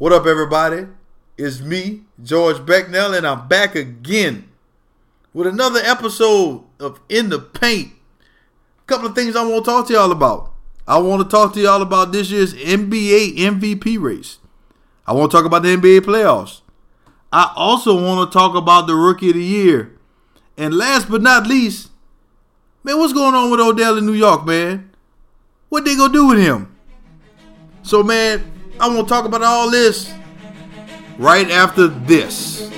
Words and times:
What 0.00 0.14
up, 0.14 0.24
everybody? 0.24 0.86
It's 1.36 1.60
me, 1.60 2.04
George 2.22 2.56
Becnel, 2.56 3.14
and 3.14 3.26
I'm 3.26 3.46
back 3.48 3.74
again 3.74 4.48
with 5.34 5.46
another 5.46 5.80
episode 5.80 6.64
of 6.78 6.98
In 7.10 7.28
the 7.28 7.38
Paint. 7.38 7.92
A 8.78 8.84
couple 8.86 9.08
of 9.08 9.14
things 9.14 9.36
I 9.36 9.46
want 9.46 9.62
to 9.62 9.70
talk 9.70 9.86
to 9.88 9.92
y'all 9.92 10.10
about. 10.10 10.54
I 10.88 10.96
want 10.96 11.22
to 11.22 11.28
talk 11.28 11.52
to 11.52 11.60
y'all 11.60 11.82
about 11.82 12.12
this 12.12 12.30
year's 12.30 12.54
NBA 12.54 13.36
MVP 13.36 14.00
race. 14.00 14.38
I 15.06 15.12
want 15.12 15.30
to 15.30 15.36
talk 15.36 15.44
about 15.44 15.64
the 15.64 15.76
NBA 15.76 16.00
playoffs. 16.00 16.62
I 17.30 17.52
also 17.54 17.94
want 18.02 18.32
to 18.32 18.32
talk 18.32 18.54
about 18.54 18.86
the 18.86 18.94
rookie 18.94 19.28
of 19.28 19.34
the 19.34 19.44
year. 19.44 19.98
And 20.56 20.72
last 20.72 21.10
but 21.10 21.20
not 21.20 21.46
least, 21.46 21.90
man, 22.82 22.96
what's 22.96 23.12
going 23.12 23.34
on 23.34 23.50
with 23.50 23.60
Odell 23.60 23.98
in 23.98 24.06
New 24.06 24.14
York, 24.14 24.46
man? 24.46 24.92
What 25.68 25.84
they 25.84 25.94
gonna 25.94 26.10
do 26.10 26.28
with 26.28 26.38
him? 26.38 26.74
So, 27.82 28.02
man, 28.02 28.59
I 28.80 28.88
want 28.88 29.06
to 29.06 29.12
talk 29.12 29.26
about 29.26 29.42
all 29.42 29.70
this 29.70 30.10
right 31.18 31.50
after 31.50 31.86
this. 31.86 32.70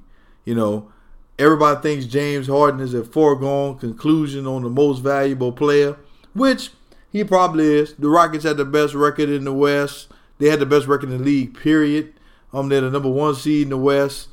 You 0.44 0.54
know, 0.54 0.92
everybody 1.38 1.80
thinks 1.80 2.06
James 2.06 2.46
Harden 2.46 2.80
is 2.80 2.94
a 2.94 3.04
foregone 3.04 3.78
conclusion 3.78 4.46
on 4.46 4.62
the 4.62 4.68
most 4.68 5.00
valuable 5.00 5.52
player, 5.52 5.96
which 6.34 6.70
he 7.10 7.24
probably 7.24 7.64
is. 7.64 7.94
The 7.94 8.08
Rockets 8.08 8.44
had 8.44 8.56
the 8.56 8.64
best 8.64 8.94
record 8.94 9.28
in 9.30 9.44
the 9.44 9.52
West. 9.52 10.08
They 10.38 10.48
had 10.48 10.60
the 10.60 10.66
best 10.66 10.86
record 10.86 11.10
in 11.10 11.18
the 11.18 11.24
league, 11.24 11.58
period. 11.58 12.14
Um, 12.52 12.68
they're 12.68 12.80
the 12.80 12.90
number 12.90 13.10
one 13.10 13.34
seed 13.34 13.64
in 13.64 13.70
the 13.70 13.78
West. 13.78 14.28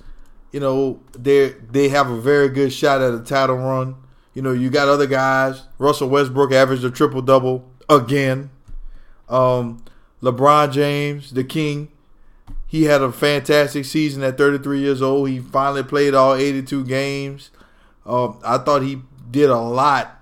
You 0.52 0.60
know, 0.60 1.02
they 1.18 1.50
they 1.50 1.90
have 1.90 2.10
a 2.10 2.20
very 2.20 2.50
good 2.50 2.72
shot 2.72 3.02
at 3.02 3.14
a 3.14 3.20
title 3.20 3.58
run. 3.58 3.96
You 4.34 4.42
know, 4.42 4.52
you 4.52 4.70
got 4.70 4.88
other 4.88 5.08
guys. 5.08 5.64
Russell 5.78 6.10
Westbrook 6.10 6.52
averaged 6.52 6.84
a 6.84 6.92
triple 6.92 7.22
double 7.22 7.70
again. 7.90 8.52
Um, 9.30 9.84
LeBron 10.22 10.72
James, 10.72 11.32
the 11.32 11.44
king, 11.44 11.90
he 12.68 12.84
had 12.84 13.02
a 13.02 13.12
fantastic 13.12 13.86
season 13.86 14.24
at 14.24 14.38
33 14.38 14.80
years 14.80 15.02
old. 15.02 15.30
He 15.30 15.40
finally 15.40 15.84
played 15.84 16.14
all 16.14 16.34
82 16.34 16.86
games. 16.86 17.52
Um, 18.06 18.40
I 18.44 18.58
thought 18.58 18.82
he 18.82 19.02
did 19.32 19.50
a 19.50 19.60
lot 19.60 20.22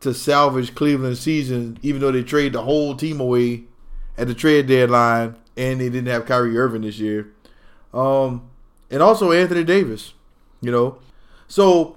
to 0.00 0.14
salvage 0.14 0.74
Cleveland's 0.74 1.20
season, 1.20 1.78
even 1.82 2.00
though 2.00 2.12
they 2.12 2.22
traded 2.22 2.52
the 2.52 2.62
whole 2.62 2.94
team 2.94 3.20
away 3.20 3.64
at 4.16 4.28
the 4.28 4.34
trade 4.34 4.66
deadline, 4.66 5.36
and 5.56 5.80
they 5.80 5.88
didn't 5.88 6.08
have 6.08 6.26
Kyrie 6.26 6.56
Irving 6.56 6.82
this 6.82 6.98
year. 6.98 7.32
Um, 7.92 8.48
and 8.90 9.02
also 9.02 9.32
Anthony 9.32 9.64
Davis, 9.64 10.14
you 10.60 10.70
know. 10.70 10.98
So, 11.46 11.96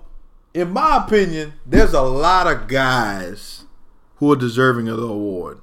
in 0.53 0.71
my 0.71 1.03
opinion, 1.05 1.53
there's 1.66 1.94
a 1.94 2.01
lot 2.01 2.47
of 2.47 2.67
guys 2.67 3.66
who 4.16 4.31
are 4.31 4.35
deserving 4.38 4.88
of 4.88 4.97
the 4.97 5.07
award. 5.07 5.59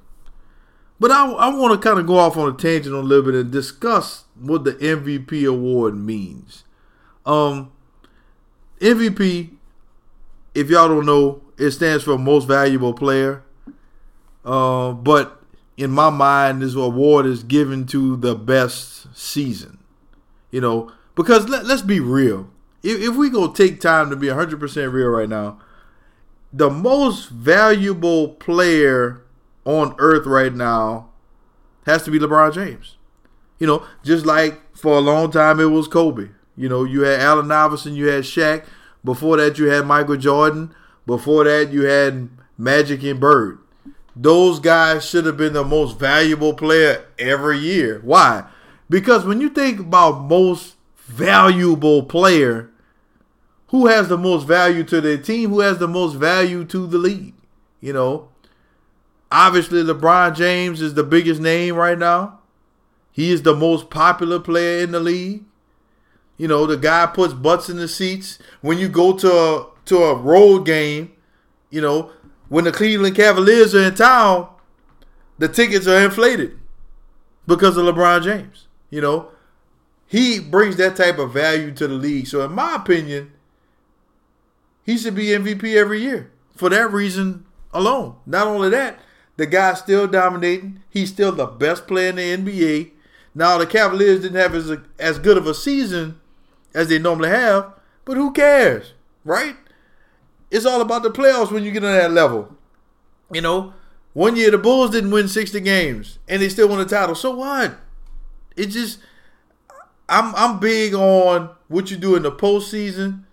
But 0.99 1.11
I, 1.11 1.29
I 1.31 1.55
want 1.55 1.79
to 1.79 1.87
kind 1.87 1.99
of 1.99 2.05
go 2.05 2.17
off 2.17 2.35
on 2.35 2.53
a 2.53 2.57
tangent 2.57 2.93
a 2.93 2.99
little 2.99 3.23
bit 3.23 3.35
and 3.35 3.51
discuss 3.51 4.25
what 4.37 4.65
the 4.65 4.73
MVP 4.73 5.47
award 5.47 5.95
means. 5.95 6.65
Um, 7.25 7.71
MVP, 8.79 9.51
if 10.53 10.69
y'all 10.69 10.89
don't 10.89 11.05
know, 11.05 11.41
it 11.57 11.71
stands 11.71 12.03
for 12.03 12.17
most 12.17 12.45
valuable 12.45 12.93
player. 12.93 13.43
Uh, 14.43 14.91
but 14.91 15.41
in 15.77 15.91
my 15.91 16.09
mind, 16.09 16.61
this 16.61 16.75
award 16.75 17.25
is 17.25 17.43
given 17.43 17.85
to 17.87 18.17
the 18.17 18.35
best 18.35 19.15
season. 19.15 19.79
You 20.51 20.61
know, 20.61 20.91
because 21.15 21.47
let, 21.47 21.65
let's 21.65 21.81
be 21.81 21.99
real. 21.99 22.49
If, 22.83 23.01
if 23.01 23.15
we 23.15 23.29
go 23.29 23.51
take 23.51 23.79
time 23.79 24.09
to 24.09 24.15
be 24.15 24.27
100% 24.27 24.91
real 24.91 25.07
right 25.07 25.29
now, 25.29 25.59
the 26.51 26.69
most 26.69 27.29
valuable 27.29 28.29
player 28.29 29.21
on 29.65 29.95
earth 29.97 30.25
right 30.25 30.53
now 30.53 31.09
has 31.85 32.03
to 32.03 32.11
be 32.11 32.19
LeBron 32.19 32.53
James. 32.53 32.97
You 33.59 33.67
know, 33.67 33.85
just 34.03 34.25
like 34.25 34.75
for 34.75 34.97
a 34.97 35.01
long 35.01 35.31
time 35.31 35.59
it 35.59 35.65
was 35.65 35.87
Kobe. 35.87 36.29
You 36.55 36.69
know, 36.69 36.83
you 36.83 37.01
had 37.01 37.19
Allen 37.19 37.51
Iverson, 37.51 37.95
you 37.95 38.07
had 38.07 38.23
Shaq. 38.23 38.65
Before 39.03 39.37
that, 39.37 39.57
you 39.57 39.69
had 39.69 39.85
Michael 39.85 40.17
Jordan. 40.17 40.73
Before 41.05 41.45
that, 41.45 41.71
you 41.71 41.83
had 41.83 42.29
Magic 42.57 43.01
and 43.03 43.19
Bird. 43.19 43.59
Those 44.15 44.59
guys 44.59 45.07
should 45.07 45.25
have 45.25 45.37
been 45.37 45.53
the 45.53 45.63
most 45.63 45.97
valuable 45.97 46.53
player 46.53 47.05
every 47.17 47.59
year. 47.59 48.01
Why? 48.03 48.43
Because 48.89 49.25
when 49.25 49.39
you 49.39 49.49
think 49.49 49.79
about 49.79 50.23
most 50.23 50.75
valuable 50.97 52.03
player, 52.03 52.69
who 53.67 53.87
has 53.87 54.07
the 54.07 54.17
most 54.17 54.45
value 54.45 54.83
to 54.85 54.99
their 54.99 55.17
team? 55.17 55.51
Who 55.51 55.59
has 55.59 55.77
the 55.77 55.87
most 55.87 56.15
value 56.15 56.65
to 56.65 56.87
the 56.87 56.97
league? 56.97 57.35
You 57.79 57.93
know, 57.93 58.28
Obviously, 59.31 59.83
LeBron 59.83 60.35
James 60.35 60.81
is 60.81 60.95
the 60.95 61.03
biggest 61.03 61.39
name 61.39 61.75
right 61.75 61.97
now. 61.97 62.39
He 63.11 63.31
is 63.31 63.43
the 63.43 63.55
most 63.55 63.89
popular 63.89 64.39
player 64.39 64.83
in 64.83 64.91
the 64.91 64.99
league. 64.99 65.43
You 66.37 66.47
know, 66.47 66.65
the 66.65 66.77
guy 66.77 67.05
puts 67.05 67.33
butts 67.33 67.69
in 67.69 67.77
the 67.77 67.87
seats. 67.87 68.39
When 68.61 68.77
you 68.77 68.87
go 68.87 69.15
to 69.17 69.31
a 69.31 69.65
to 69.85 69.97
a 70.03 70.15
road 70.15 70.65
game, 70.65 71.11
you 71.69 71.81
know, 71.81 72.11
when 72.47 72.63
the 72.63 72.71
Cleveland 72.71 73.15
Cavaliers 73.15 73.75
are 73.75 73.83
in 73.83 73.95
town, 73.95 74.47
the 75.37 75.47
tickets 75.47 75.87
are 75.87 76.03
inflated 76.03 76.57
because 77.45 77.75
of 77.77 77.85
LeBron 77.85 78.23
James. 78.23 78.67
You 78.89 79.01
know, 79.01 79.29
he 80.07 80.39
brings 80.39 80.77
that 80.77 80.95
type 80.95 81.19
of 81.19 81.33
value 81.33 81.71
to 81.73 81.87
the 81.87 81.93
league. 81.93 82.27
So, 82.27 82.43
in 82.43 82.53
my 82.53 82.75
opinion, 82.75 83.33
he 84.83 84.97
should 84.97 85.15
be 85.15 85.27
MVP 85.27 85.75
every 85.75 86.01
year 86.01 86.31
for 86.55 86.69
that 86.69 86.91
reason 86.91 87.45
alone. 87.73 88.15
Not 88.25 88.47
only 88.47 88.69
that, 88.69 88.99
the 89.39 89.45
guy's 89.45 89.79
still 89.79 90.05
dominating. 90.05 90.83
He's 90.89 91.07
still 91.07 91.31
the 91.31 91.45
best 91.45 91.87
player 91.87 92.09
in 92.09 92.17
the 92.17 92.51
NBA. 92.51 92.91
Now 93.33 93.57
the 93.57 93.65
Cavaliers 93.65 94.19
didn't 94.19 94.35
have 94.35 94.53
as, 94.53 94.77
as 94.99 95.17
good 95.17 95.37
of 95.37 95.47
a 95.47 95.53
season 95.53 96.19
as 96.75 96.89
they 96.89 96.99
normally 96.99 97.29
have, 97.29 97.71
but 98.03 98.17
who 98.17 98.33
cares, 98.33 98.91
right? 99.23 99.55
It's 100.51 100.65
all 100.65 100.81
about 100.81 101.03
the 101.03 101.09
playoffs 101.09 101.53
when 101.53 101.63
you 101.63 101.71
get 101.71 101.85
on 101.85 101.93
that 101.93 102.11
level. 102.11 102.53
You 103.31 103.39
know, 103.39 103.73
one 104.11 104.35
year 104.35 104.51
the 104.51 104.57
Bulls 104.57 104.91
didn't 104.91 105.11
win 105.11 105.29
60 105.29 105.61
games 105.61 106.19
and 106.27 106.41
they 106.41 106.49
still 106.49 106.67
won 106.67 106.79
the 106.79 106.85
title. 106.85 107.15
So 107.15 107.33
what? 107.33 107.77
It 108.57 108.65
just 108.65 108.99
I'm 110.09 110.35
I'm 110.35 110.59
big 110.59 110.93
on 110.93 111.51
what 111.69 111.89
you 111.89 111.95
do 111.95 112.17
in 112.17 112.23
the 112.23 112.31
postseason. 112.31 113.23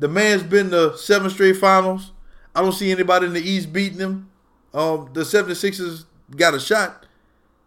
The 0.00 0.08
man's 0.08 0.42
been 0.42 0.70
to 0.70 0.98
seven 0.98 1.30
straight 1.30 1.56
finals. 1.56 2.10
I 2.52 2.62
don't 2.62 2.72
see 2.72 2.90
anybody 2.90 3.26
in 3.26 3.32
the 3.32 3.48
East 3.48 3.72
beating 3.72 4.00
him 4.00 4.28
um, 4.76 5.08
the 5.14 5.22
76ers 5.22 6.04
got 6.36 6.54
a 6.54 6.60
shot. 6.60 7.06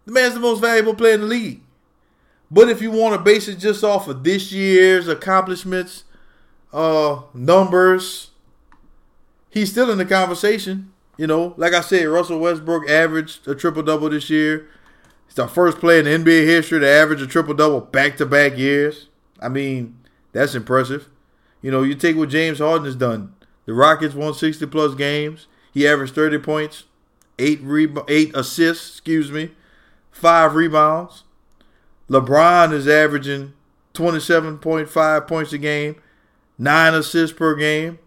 The 0.06 0.12
man's 0.12 0.36
the 0.36 0.40
most 0.40 0.62
valuable 0.62 0.94
player 0.94 1.16
in 1.16 1.22
the 1.22 1.28
league. 1.28 1.62
But 2.52 2.70
if 2.70 2.82
you 2.82 2.92
want 2.92 3.16
to 3.16 3.22
base 3.22 3.48
it 3.48 3.58
just 3.58 3.84
off 3.84 4.08
of 4.08 4.24
this 4.24 4.52
year's 4.52 5.08
accomplishments, 5.08 6.04
uh, 6.72 7.22
numbers, 7.34 8.30
he's 9.50 9.72
still 9.72 9.90
in 9.90 9.98
the 9.98 10.06
conversation. 10.06 10.92
You 11.18 11.28
know, 11.28 11.54
like 11.58 11.74
I 11.74 11.82
said, 11.82 12.06
Russell 12.06 12.40
Westbrook 12.40 12.88
averaged 12.88 13.48
a 13.48 13.56
triple 13.56 13.84
double 13.84 14.10
this 14.10 14.30
year. 14.30 14.68
He's 15.26 15.36
the 15.36 15.48
first 15.48 15.80
player 15.80 16.00
in 16.00 16.24
NBA 16.24 16.46
history 16.46 16.80
to 16.80 16.88
average 16.88 17.22
a 17.22 17.28
triple 17.28 17.56
double 17.56 17.82
back 17.82 18.18
to 18.18 18.26
back 18.26 18.58
years. 18.58 19.08
I 19.42 19.50
mean, 19.50 19.98
that's 20.32 20.56
impressive. 20.56 21.10
You 21.62 21.72
know, 21.72 21.82
you 21.82 21.96
take 21.96 22.16
what 22.16 22.30
James 22.30 22.60
Harden 22.60 22.86
has 22.86 22.96
done. 22.96 23.34
The 23.66 23.74
Rockets 23.74 24.16
won 24.16 24.34
60 24.34 24.66
plus 24.68 24.96
games. 24.96 25.48
He 25.74 25.88
averaged 25.88 26.16
30 26.16 26.40
points, 26.40 26.86
eight 27.40 27.62
rebound, 27.62 28.10
eight 28.10 28.36
assists, 28.36 28.90
excuse 28.90 29.32
me, 29.32 29.52
five 30.12 30.54
rebounds. 30.54 31.24
LeBron 32.10 32.74
is 32.74 32.88
averaging 32.88 33.54
27.5 33.94 35.28
points 35.28 35.54
a 35.54 35.58
game, 35.58 35.96
nine 36.58 36.94
assists 36.94 37.36
per 37.36 37.56
game, 37.56 38.00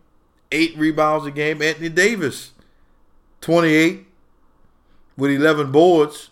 eight 0.50 0.76
rebounds 0.76 1.26
a 1.26 1.30
game. 1.30 1.62
Anthony 1.62 1.88
Davis, 1.88 2.52
28 3.40 4.06
with 5.16 5.30
11 5.30 5.72
boards. 5.72 6.30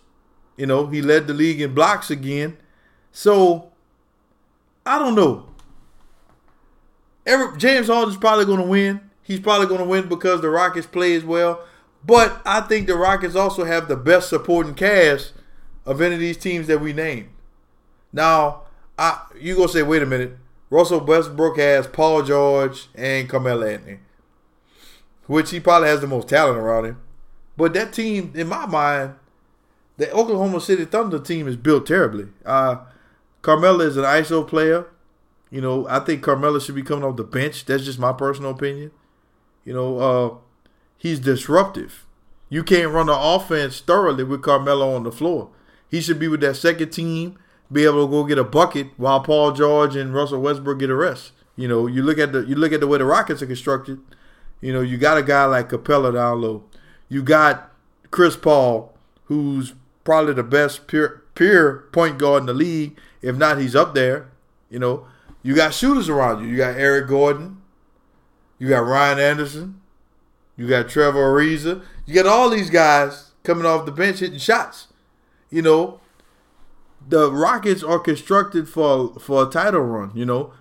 You 0.57 0.65
know, 0.65 0.87
he 0.87 1.01
led 1.01 1.27
the 1.27 1.33
league 1.33 1.61
in 1.61 1.73
blocks 1.73 2.11
again. 2.11 2.57
So, 3.11 3.71
I 4.85 4.99
don't 4.99 5.15
know. 5.15 5.47
Every, 7.25 7.57
James 7.57 7.87
Harden's 7.87 8.17
probably 8.17 8.45
going 8.45 8.59
to 8.59 8.67
win. 8.67 9.01
He's 9.21 9.39
probably 9.39 9.67
going 9.67 9.79
to 9.79 9.87
win 9.87 10.09
because 10.09 10.41
the 10.41 10.49
Rockets 10.49 10.87
play 10.87 11.15
as 11.15 11.23
well. 11.23 11.63
But 12.05 12.41
I 12.45 12.61
think 12.61 12.87
the 12.87 12.95
Rockets 12.95 13.35
also 13.35 13.63
have 13.63 13.87
the 13.87 13.95
best 13.95 14.29
supporting 14.29 14.73
cast 14.73 15.33
of 15.85 16.01
any 16.01 16.15
of 16.15 16.19
these 16.19 16.37
teams 16.37 16.67
that 16.67 16.81
we 16.81 16.93
named. 16.93 17.29
Now, 18.11 18.63
I 18.97 19.21
you 19.39 19.55
gonna 19.55 19.69
say, 19.69 19.83
wait 19.83 20.01
a 20.01 20.05
minute. 20.05 20.37
Russell 20.69 21.01
Westbrook 21.01 21.57
has 21.57 21.85
Paul 21.87 22.23
George 22.23 22.87
and 22.95 23.27
Carmelo 23.27 23.67
Anthony, 23.67 23.99
which 25.27 25.51
he 25.51 25.59
probably 25.59 25.89
has 25.89 25.99
the 25.99 26.07
most 26.07 26.29
talent 26.29 26.57
around 26.57 26.85
him. 26.85 27.01
But 27.57 27.73
that 27.73 27.91
team, 27.91 28.31
in 28.35 28.47
my 28.47 28.65
mind, 28.65 29.15
the 29.97 30.11
Oklahoma 30.11 30.61
City 30.61 30.85
Thunder 30.85 31.19
team 31.19 31.47
is 31.47 31.57
built 31.57 31.85
terribly. 31.85 32.27
Uh, 32.45 32.77
Carmelo 33.41 33.81
is 33.81 33.97
an 33.97 34.05
ISO 34.05 34.47
player. 34.47 34.87
You 35.49 35.59
know, 35.59 35.85
I 35.89 35.99
think 35.99 36.23
Carmelo 36.23 36.59
should 36.59 36.75
be 36.75 36.83
coming 36.83 37.03
off 37.03 37.17
the 37.17 37.25
bench. 37.25 37.65
That's 37.65 37.83
just 37.83 37.99
my 37.99 38.13
personal 38.13 38.51
opinion. 38.51 38.91
You 39.65 39.73
know, 39.73 39.99
uh, 39.99 40.35
he's 41.01 41.19
disruptive. 41.19 42.05
You 42.47 42.63
can't 42.63 42.91
run 42.91 43.07
the 43.07 43.17
offense 43.17 43.79
thoroughly 43.79 44.23
with 44.23 44.43
Carmelo 44.43 44.93
on 44.93 45.03
the 45.03 45.11
floor. 45.11 45.49
He 45.89 45.99
should 45.99 46.19
be 46.19 46.27
with 46.27 46.41
that 46.41 46.57
second 46.57 46.91
team 46.91 47.37
be 47.71 47.85
able 47.85 48.05
to 48.05 48.11
go 48.11 48.23
get 48.25 48.37
a 48.37 48.43
bucket 48.43 48.87
while 48.97 49.21
Paul 49.21 49.53
George 49.53 49.95
and 49.95 50.13
Russell 50.13 50.41
Westbrook 50.41 50.79
get 50.79 50.89
a 50.89 50.95
rest. 50.95 51.31
You 51.55 51.67
know, 51.67 51.87
you 51.87 52.03
look 52.03 52.17
at 52.17 52.31
the 52.31 52.41
you 52.41 52.55
look 52.55 52.73
at 52.73 52.79
the 52.79 52.87
way 52.87 52.97
the 52.97 53.05
Rockets 53.05 53.41
are 53.41 53.47
constructed. 53.47 53.99
You 54.59 54.73
know, 54.73 54.81
you 54.81 54.97
got 54.97 55.17
a 55.17 55.23
guy 55.23 55.45
like 55.45 55.69
Capela 55.69 56.13
down 56.13 56.41
low. 56.41 56.63
You 57.09 57.23
got 57.23 57.71
Chris 58.11 58.35
Paul, 58.35 58.93
who's 59.25 59.73
probably 60.03 60.33
the 60.33 60.43
best 60.43 60.87
pure 60.87 61.23
pure 61.35 61.87
point 61.91 62.17
guard 62.17 62.43
in 62.43 62.47
the 62.47 62.53
league. 62.53 62.99
If 63.21 63.35
not, 63.35 63.59
he's 63.59 63.75
up 63.75 63.95
there. 63.95 64.29
You 64.69 64.79
know, 64.79 65.05
you 65.43 65.55
got 65.55 65.73
shooters 65.73 66.09
around 66.09 66.43
you. 66.43 66.49
You 66.49 66.57
got 66.57 66.75
Eric 66.75 67.07
Gordon. 67.07 67.61
You 68.59 68.69
got 68.69 68.85
Ryan 68.85 69.19
Anderson. 69.19 69.80
You 70.61 70.67
got 70.67 70.89
Trevor 70.89 71.17
Ariza. 71.17 71.83
You 72.05 72.13
got 72.13 72.27
all 72.27 72.47
these 72.51 72.69
guys 72.69 73.31
coming 73.43 73.65
off 73.65 73.87
the 73.87 73.91
bench 73.91 74.19
hitting 74.19 74.37
shots. 74.37 74.89
You 75.49 75.63
know, 75.63 75.99
the 77.09 77.31
Rockets 77.31 77.81
are 77.81 77.97
constructed 77.97 78.69
for 78.69 79.15
for 79.15 79.41
a 79.41 79.45
title 79.47 79.81
run. 79.81 80.11
You 80.13 80.23
know, 80.23 80.53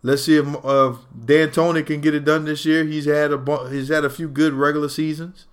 let's 0.00 0.22
see 0.22 0.36
if 0.36 0.46
uh, 0.64 0.94
D'Antoni 1.26 1.84
can 1.84 2.00
get 2.00 2.14
it 2.14 2.24
done 2.24 2.44
this 2.44 2.64
year. 2.64 2.84
He's 2.84 3.06
had 3.06 3.32
a 3.32 3.68
he's 3.68 3.88
had 3.88 4.04
a 4.04 4.10
few 4.10 4.28
good 4.28 4.52
regular 4.52 4.88
seasons, 4.88 5.46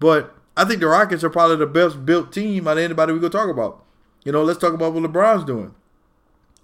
but 0.00 0.34
I 0.56 0.64
think 0.64 0.80
the 0.80 0.88
Rockets 0.88 1.22
are 1.22 1.30
probably 1.30 1.58
the 1.58 1.66
best 1.66 2.04
built 2.04 2.32
team 2.32 2.66
out 2.66 2.76
of 2.76 2.82
anybody 2.82 3.12
we 3.12 3.20
gonna 3.20 3.30
talk 3.30 3.48
about. 3.48 3.84
You 4.24 4.32
know, 4.32 4.42
let's 4.42 4.58
talk 4.58 4.74
about 4.74 4.94
what 4.94 5.04
LeBron's 5.04 5.44
doing. 5.44 5.76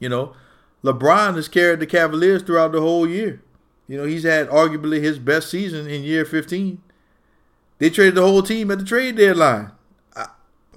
You 0.01 0.09
know, 0.09 0.35
LeBron 0.83 1.37
has 1.37 1.47
carried 1.47 1.79
the 1.79 1.87
Cavaliers 1.87 2.43
throughout 2.43 2.73
the 2.73 2.81
whole 2.81 3.09
year. 3.09 3.43
You 3.89 3.97
know, 3.97 4.05
he's 4.05 4.23
had 4.23 4.49
arguably 4.51 5.03
his 5.03 5.19
best 5.19 5.51
season 5.51 5.89
in 5.89 6.03
year 6.03 6.27
15. 6.27 6.81
They 7.79 7.91
traded 7.91 8.17
the 8.17 8.23
whole 8.23 8.43
team 8.43 8.71
at 8.71 8.79
the 8.79 8.85
trade 8.85 9.17
deadline. 9.17 9.73
I, 10.15 10.27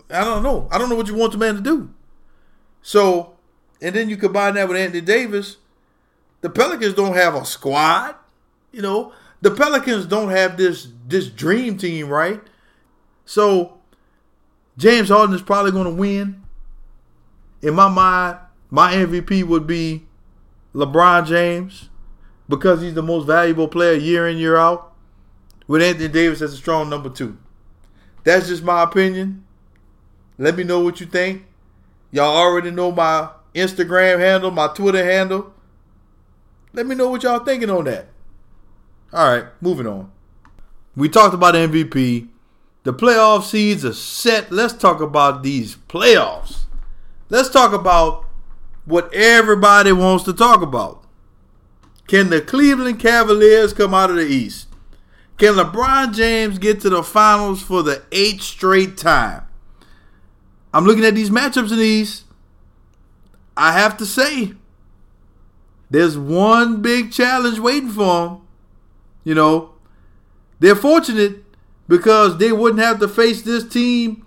I 0.10 0.24
don't 0.24 0.42
know. 0.42 0.68
I 0.72 0.78
don't 0.78 0.90
know 0.90 0.96
what 0.96 1.08
you 1.08 1.16
want 1.16 1.34
the 1.34 1.38
man 1.38 1.56
to 1.56 1.62
do. 1.62 1.94
So, 2.82 3.36
and 3.82 3.94
then 3.94 4.10
you 4.10 4.16
combine 4.16 4.56
that 4.56 4.68
with 4.68 4.78
Anthony 4.78 5.02
Davis. 5.02 5.58
The 6.40 6.50
Pelicans 6.50 6.94
don't 6.94 7.16
have 7.16 7.36
a 7.36 7.46
squad. 7.46 8.16
You 8.72 8.82
know, 8.82 9.14
the 9.42 9.52
Pelicans 9.52 10.06
don't 10.06 10.30
have 10.30 10.56
this 10.56 10.88
this 11.08 11.28
dream 11.28 11.78
team, 11.78 12.08
right? 12.08 12.42
So, 13.26 13.80
James 14.78 15.10
Harden 15.10 15.36
is 15.36 15.42
probably 15.42 15.72
going 15.72 15.86
to 15.86 15.94
win. 15.94 16.44
In 17.62 17.76
my 17.76 17.90
mind, 17.90 18.38
my 18.70 18.94
MVP 18.94 19.44
would 19.44 19.68
be 19.68 20.06
LeBron 20.74 21.28
James 21.28 21.90
because 22.52 22.82
he's 22.82 22.94
the 22.94 23.02
most 23.02 23.26
valuable 23.26 23.68
player 23.68 23.94
year 23.94 24.28
in 24.28 24.38
year 24.38 24.58
out. 24.58 24.94
With 25.68 25.82
Anthony 25.82 26.10
Davis 26.10 26.42
as 26.42 26.54
a 26.54 26.58
strong 26.58 26.90
number 26.90 27.10
two. 27.10 27.38
That's 28.26 28.48
just 28.48 28.62
my 28.62 28.84
opinion. 28.84 29.46
Let 30.38 30.58
me 30.58 30.64
know 30.64 30.82
what 30.82 31.00
you 31.00 31.06
think. 31.06 31.46
Y'all 32.12 32.36
already 32.36 32.72
know 32.72 32.92
my 32.92 33.30
Instagram 33.56 34.20
handle, 34.20 34.52
my 34.52 34.68
Twitter 34.68 35.04
handle. 35.04 35.54
Let 36.74 36.86
me 36.86 36.96
know 36.96 37.10
what 37.10 37.24
y'all 37.24 37.40
thinking 37.40 37.70
on 37.70 37.86
that. 37.86 38.08
All 39.14 39.30
right, 39.30 39.46
moving 39.62 39.88
on. 39.88 40.12
We 40.96 41.08
talked 41.08 41.34
about 41.34 41.56
MVP. 41.56 42.28
The 42.84 42.94
playoff 42.94 43.44
seeds 43.44 43.86
are 43.86 43.94
set. 43.94 44.52
Let's 44.52 44.74
talk 44.74 45.00
about 45.00 45.42
these 45.44 45.76
playoffs. 45.76 46.64
Let's 47.30 47.50
talk 47.50 47.72
about 47.72 48.26
what 48.86 49.14
everybody 49.14 49.94
wants 49.94 50.26
to 50.26 50.34
talk 50.34 50.62
about. 50.62 51.01
Can 52.12 52.30
the 52.30 52.42
Cleveland 52.42 53.00
Cavaliers 53.00 53.72
come 53.72 53.94
out 53.94 54.10
of 54.10 54.18
the 54.18 54.28
East? 54.28 54.68
Can 55.38 55.54
LeBron 55.54 56.14
James 56.14 56.60
get 56.60 56.82
to 56.82 56.90
the 56.90 57.04
finals 57.04 57.62
for 57.62 57.84
the 57.84 58.04
eighth 58.12 58.42
straight 58.42 58.98
time? 58.98 59.44
I'm 60.74 60.84
looking 60.84 61.06
at 61.06 61.16
these 61.16 61.30
matchups 61.30 61.72
in 61.72 61.78
these. 61.78 62.26
I 63.56 63.72
have 63.72 63.96
to 63.96 64.06
say, 64.06 64.56
there's 65.90 66.18
one 66.18 66.82
big 66.82 67.14
challenge 67.14 67.60
waiting 67.60 67.92
for 67.92 68.28
them. 68.28 68.42
You 69.24 69.34
know, 69.34 69.76
they're 70.60 70.76
fortunate 70.76 71.46
because 71.88 72.40
they 72.40 72.52
wouldn't 72.52 72.84
have 72.84 73.00
to 73.00 73.08
face 73.08 73.42
this 73.42 73.66
team 73.66 74.26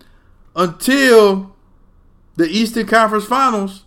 until 0.57 1.55
the 2.37 2.47
Eastern 2.47 2.87
Conference 2.87 3.27
Finals. 3.27 3.85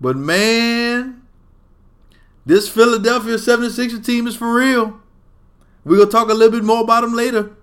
But 0.00 0.16
man, 0.16 1.22
this 2.46 2.68
Philadelphia 2.68 3.34
76er 3.34 4.04
team 4.06 4.28
is 4.28 4.36
for 4.36 4.54
real. 4.54 5.00
We're 5.84 5.96
going 5.96 6.08
to 6.08 6.12
talk 6.12 6.30
a 6.30 6.34
little 6.34 6.58
bit 6.58 6.64
more 6.64 6.82
about 6.82 7.02
them 7.02 7.12
later. 7.12 7.56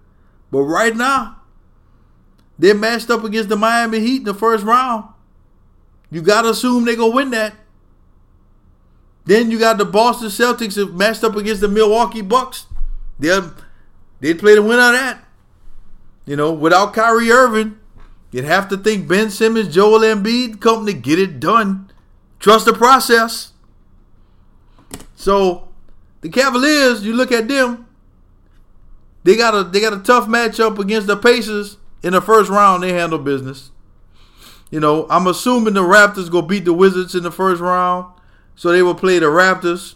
But 0.51 0.63
right 0.63 0.95
now, 0.95 1.38
they're 2.59 2.75
matched 2.75 3.09
up 3.09 3.24
against 3.24 3.50
the 3.50 3.56
Miami 3.56 4.01
Heat 4.01 4.18
in 4.18 4.24
the 4.25 4.33
first 4.33 4.65
round. 4.65 5.06
You 6.12 6.22
got 6.22 6.43
to 6.43 6.50
assume 6.50 6.84
they're 6.84 6.98
going 6.98 7.12
to 7.12 7.15
win 7.15 7.31
that. 7.31 7.55
Then 9.25 9.50
you 9.50 9.58
got 9.58 9.77
the 9.77 9.86
Boston 9.86 10.27
Celtics 10.27 10.93
matched 10.93 11.24
up 11.24 11.38
against 11.38 11.62
the 11.62 11.69
Milwaukee 11.69 12.22
Bucks. 12.22 12.67
They'll, 13.17 13.53
they'd 14.19 14.38
play 14.38 14.55
the 14.55 14.62
winner 14.62 14.81
of 14.81 14.91
that. 14.91 15.24
You 16.25 16.36
know, 16.36 16.51
without 16.51 16.93
Kyrie 16.93 17.31
Irving, 17.31 17.79
you'd 18.31 18.43
have 18.43 18.67
to 18.69 18.77
think 18.77 19.08
Ben 19.08 19.29
Simmons, 19.29 19.74
Joel 19.74 20.00
Embiid, 20.00 20.60
company 20.60 20.93
get 20.93 21.19
it 21.19 21.39
done. 21.39 21.89
Trust 22.39 22.65
the 22.65 22.74
process. 22.74 23.52
So 25.24 25.70
the 26.20 26.27
Cavaliers, 26.27 27.06
you 27.06 27.13
look 27.13 27.32
at 27.32 27.48
them, 27.48 27.88
they 29.24 29.38
got 29.38 29.56
a 29.56 29.63
they 29.63 29.80
got 29.80 29.94
a 29.94 30.00
tough 30.00 30.27
matchup 30.27 30.77
against 30.80 31.08
the 31.08 31.15
Pacers 31.15 31.77
in 32.03 32.12
the 32.12 32.20
first 32.20 32.50
round, 32.50 32.84
they 32.84 32.92
handle 32.92 33.20
business. 33.20 33.72
You 34.70 34.82
know, 34.82 35.08
I'm 35.10 35.25
assuming 35.27 35.75
the 35.75 35.82
Raptors 35.82 36.30
go 36.30 36.42
beat 36.42 36.65
the 36.65 36.74
Wizards 36.74 37.15
in 37.15 37.24
the 37.24 37.32
first 37.32 37.62
round, 37.62 38.13
so 38.53 38.70
they 38.70 38.84
will 38.84 38.96
play 38.96 39.18
the 39.18 39.27
Raptors. 39.27 39.96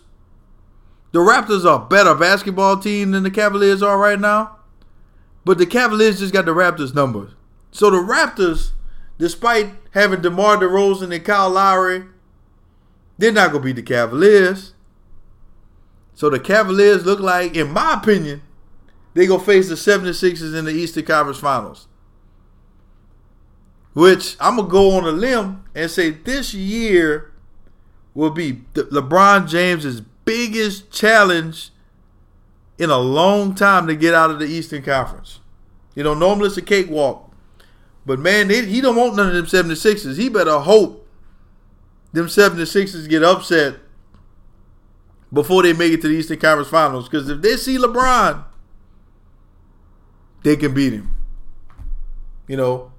The 1.12 1.20
Raptors 1.20 1.66
are 1.66 1.84
a 1.84 1.86
better 1.86 2.16
basketball 2.16 2.78
team 2.80 3.12
than 3.12 3.24
the 3.24 3.32
Cavaliers 3.32 3.84
are 3.84 3.98
right 3.98 4.22
now, 4.22 4.56
but 5.44 5.58
the 5.58 5.66
Cavaliers 5.66 6.20
just 6.20 6.32
got 6.32 6.46
the 6.46 6.56
Raptors 6.56 6.96
numbers. 6.96 7.32
So 7.72 7.90
the 7.90 7.98
Raptors, 7.98 8.72
despite 9.18 9.72
having 9.92 10.22
DeMar 10.22 10.56
DeRozan 10.56 11.14
and 11.14 11.26
Kyle 11.26 11.50
Lowry, 11.50 12.06
they're 13.18 13.34
not 13.34 13.52
gonna 13.52 13.66
beat 13.66 13.76
the 13.76 13.82
Cavaliers. 13.82 14.72
So 16.18 16.32
the 16.32 16.40
Cavaliers 16.40 17.06
look 17.06 17.20
like, 17.20 17.56
in 17.56 17.72
my 17.72 17.94
opinion, 17.94 18.42
they 19.14 19.28
gonna 19.28 19.44
face 19.44 19.70
the 19.70 19.76
76ers 19.76 20.58
in 20.58 20.66
the 20.66 20.72
Eastern 20.72 21.06
Conference 21.06 21.38
Finals. 21.38 21.88
Which 23.94 24.36
I'm 24.40 24.56
gonna 24.56 24.68
go 24.68 24.98
on 24.98 25.04
a 25.04 25.12
limb 25.12 25.64
and 25.76 25.92
say 25.92 26.10
this 26.10 26.56
year 26.56 27.34
will 28.16 28.32
be 28.32 28.64
LeBron 28.74 29.48
James's 29.48 30.02
biggest 30.26 30.90
challenge 30.90 31.70
in 32.80 32.90
a 32.90 32.98
long 32.98 33.54
time 33.54 33.86
to 33.86 33.96
get 33.96 34.16
out 34.16 34.32
of 34.32 34.40
the 34.40 34.48
Eastern 34.48 34.82
Conference. 34.82 35.40
You 35.94 36.02
know, 36.02 36.16
normally 36.16 36.48
it's 36.48 36.58
a 36.58 36.64
cakewalk. 36.64 37.32
But 38.08 38.18
man, 38.18 38.50
he 38.50 38.82
don't 38.82 38.96
want 38.96 39.16
none 39.16 39.36
of 39.36 39.36
them 39.36 39.46
76ers. 39.46 40.18
He 40.18 40.30
better 40.30 40.58
hope 40.58 41.08
them 42.12 42.26
76ers 42.26 43.08
get 43.08 43.22
upset 43.22 43.76
before 45.32 45.64
they 45.64 45.74
make 45.74 45.94
it 45.94 46.02
to 46.02 46.08
the 46.08 46.16
Eastern 46.16 46.40
Conference 46.40 46.70
Finals. 46.70 47.10
Because 47.10 47.30
if 47.30 47.42
they 47.42 47.58
see 47.58 47.78
LeBron, 47.78 48.44
they 50.44 50.56
can 50.56 50.74
beat 50.74 50.94
him. 50.94 51.14
You 52.48 52.58
know, 52.58 52.92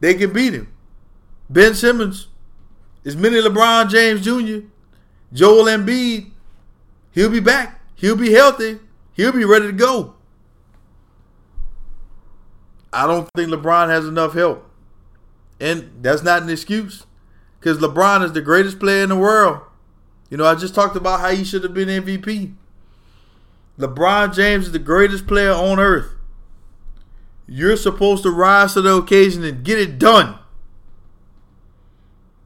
they 0.00 0.14
can 0.14 0.32
beat 0.32 0.54
him. 0.54 0.72
Ben 1.48 1.74
Simmons 1.74 2.28
is 3.04 3.16
mini 3.16 3.36
LeBron 3.36 3.88
James 3.88 4.24
Jr. 4.24 4.66
Joel 5.32 5.64
Embiid, 5.64 6.30
he'll 7.12 7.30
be 7.30 7.40
back. 7.40 7.80
He'll 7.94 8.16
be 8.16 8.32
healthy. 8.32 8.78
He'll 9.12 9.32
be 9.32 9.44
ready 9.44 9.66
to 9.66 9.72
go. 9.72 10.14
I 12.92 13.06
don't 13.06 13.28
think 13.34 13.50
LeBron 13.50 13.88
has 13.88 14.06
enough 14.06 14.34
help. 14.34 14.70
And 15.60 15.90
that's 16.00 16.22
not 16.22 16.42
an 16.42 16.50
excuse 16.50 17.06
because 17.58 17.78
LeBron 17.78 18.24
is 18.24 18.32
the 18.32 18.40
greatest 18.40 18.78
player 18.78 19.02
in 19.02 19.08
the 19.08 19.16
world. 19.16 19.60
You 20.30 20.36
know, 20.36 20.44
I 20.44 20.54
just 20.54 20.74
talked 20.74 20.96
about 20.96 21.20
how 21.20 21.30
he 21.30 21.44
should 21.44 21.62
have 21.62 21.74
been 21.74 21.88
MVP. 21.88 22.54
LeBron 23.78 24.34
James 24.34 24.66
is 24.66 24.72
the 24.72 24.78
greatest 24.78 25.26
player 25.26 25.52
on 25.52 25.78
earth. 25.78 26.12
You're 27.46 27.76
supposed 27.76 28.22
to 28.22 28.30
rise 28.30 28.74
to 28.74 28.82
the 28.82 28.94
occasion 28.96 29.44
and 29.44 29.64
get 29.64 29.78
it 29.78 29.98
done. 29.98 30.38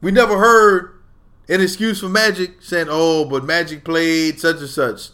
We 0.01 0.11
never 0.11 0.37
heard 0.37 0.99
an 1.47 1.61
excuse 1.61 1.99
for 1.99 2.09
Magic 2.09 2.61
saying, 2.61 2.87
oh, 2.89 3.25
but 3.25 3.43
Magic 3.43 3.83
played 3.83 4.39
such 4.39 4.57
and 4.57 4.69
such. 4.69 5.09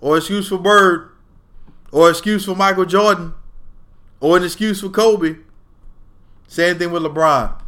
Or 0.00 0.16
excuse 0.16 0.48
for 0.48 0.58
Bird. 0.58 1.10
Or 1.92 2.10
excuse 2.10 2.44
for 2.44 2.56
Michael 2.56 2.86
Jordan. 2.86 3.34
Or 4.20 4.36
an 4.36 4.44
excuse 4.44 4.80
for 4.80 4.88
Kobe. 4.88 5.36
Same 6.48 6.78
thing 6.78 6.90
with 6.90 7.02
LeBron. 7.02 7.60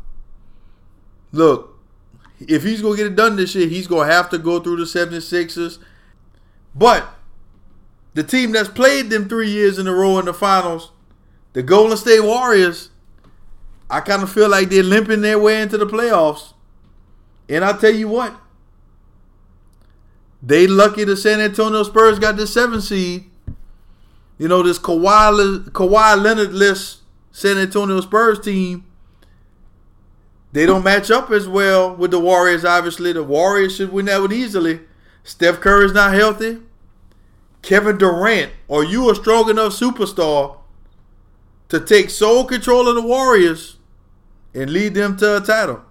Look, 1.33 1.74
if 2.41 2.63
he's 2.63 2.83
going 2.83 2.97
to 2.97 3.03
get 3.03 3.13
it 3.13 3.17
done 3.17 3.37
this 3.37 3.55
year, 3.55 3.69
he's 3.69 3.87
going 3.87 4.09
to 4.09 4.15
have 4.15 4.31
to 4.31 4.39
go 4.39 4.61
through 4.61 4.77
the 4.77 4.85
76ers. 4.85 5.79
But 6.75 7.09
the 8.15 8.23
team 8.23 8.53
that's 8.53 8.69
played 8.69 9.11
them 9.11 9.29
three 9.29 9.51
years 9.51 9.79
in 9.79 9.87
a 9.87 9.93
row 9.93 10.19
in 10.19 10.27
the 10.27 10.35
finals, 10.35 10.91
the 11.53 11.63
Golden 11.63 11.97
State 11.97 12.21
Warriors, 12.21 12.91
I 13.89 14.01
kind 14.01 14.23
of 14.23 14.33
feel 14.33 14.49
like 14.49 14.71
they're 14.71 14.83
limping 14.83 15.21
their 15.21 15.39
way 15.39 15.61
into 15.61 15.79
the 15.79 15.87
playoffs. 15.87 16.53
And 17.49 17.65
I'll 17.65 17.79
tell 17.79 17.95
you 17.95 18.09
what, 18.09 18.35
they 20.43 20.67
lucky 20.67 21.05
the 21.05 21.17
San 21.17 21.41
Antonio 21.41 21.83
Spurs 21.83 22.19
got 22.19 22.37
the 22.37 22.47
seven 22.47 22.81
seed. 22.81 23.31
You 24.39 24.49
know, 24.49 24.63
this 24.63 24.79
Kawhi, 24.79 25.71
Kawhi 25.71 26.21
Leonard 26.21 26.53
list 26.53 26.99
San 27.31 27.57
Antonio 27.57 28.01
Spurs 28.01 28.41
team, 28.41 28.85
they 30.55 30.67
don't 30.67 30.85
match 30.85 31.11
up 31.11 31.33
as 31.33 31.49
well 31.49 31.97
with 31.97 32.13
the 32.13 32.21
Warriors, 32.21 32.65
obviously. 32.65 33.13
The 33.13 33.25
Warriors 33.25 33.75
should 33.75 33.93
win 33.93 34.07
that 34.07 34.21
one 34.21 34.33
easily. 34.33 34.83
Steph 35.25 35.61
Curry's 35.61 35.93
not 35.93 36.15
healthy. 36.15 36.61
Kevin 37.61 37.99
Durant, 37.99 38.53
are 38.71 38.85
you 38.85 39.11
a 39.11 39.17
strong 39.17 39.51
enough 39.51 39.73
superstar 39.73 40.59
to 41.71 41.81
take 41.81 42.09
sole 42.09 42.45
control 42.45 42.89
of 42.89 42.95
the 42.95 43.03
Warriors 43.03 43.79
and 44.55 44.71
lead 44.71 44.95
them 44.95 45.17
to 45.17 45.39
a 45.39 45.41
title? 45.41 45.83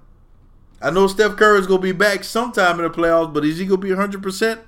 I 0.81 0.91
know 0.91 1.07
Steph 1.07 1.35
Curry 1.35 1.59
is 1.59 1.67
going 1.67 1.81
to 1.81 1.83
be 1.83 1.91
back 1.91 2.23
sometime 2.23 2.79
in 2.79 2.83
the 2.83 2.89
playoffs, 2.89 3.33
but 3.33 3.43
is 3.43 3.57
he 3.57 3.65
going 3.65 3.81
to 3.81 3.87
be 3.87 3.93
100%? 3.93 4.61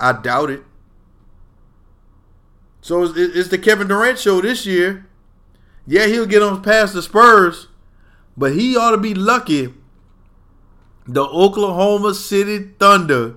I 0.00 0.12
doubt 0.14 0.48
it. 0.48 0.62
So 2.80 3.02
it's 3.04 3.50
the 3.50 3.58
Kevin 3.58 3.88
Durant 3.88 4.18
show 4.18 4.40
this 4.40 4.64
year. 4.64 5.06
Yeah, 5.86 6.06
he'll 6.06 6.24
get 6.24 6.42
on 6.42 6.62
past 6.62 6.94
the 6.94 7.02
Spurs, 7.02 7.68
but 8.36 8.54
he 8.54 8.76
ought 8.76 8.92
to 8.92 8.98
be 8.98 9.14
lucky 9.14 9.74
the 11.06 11.24
Oklahoma 11.24 12.14
City 12.14 12.70
Thunder 12.78 13.34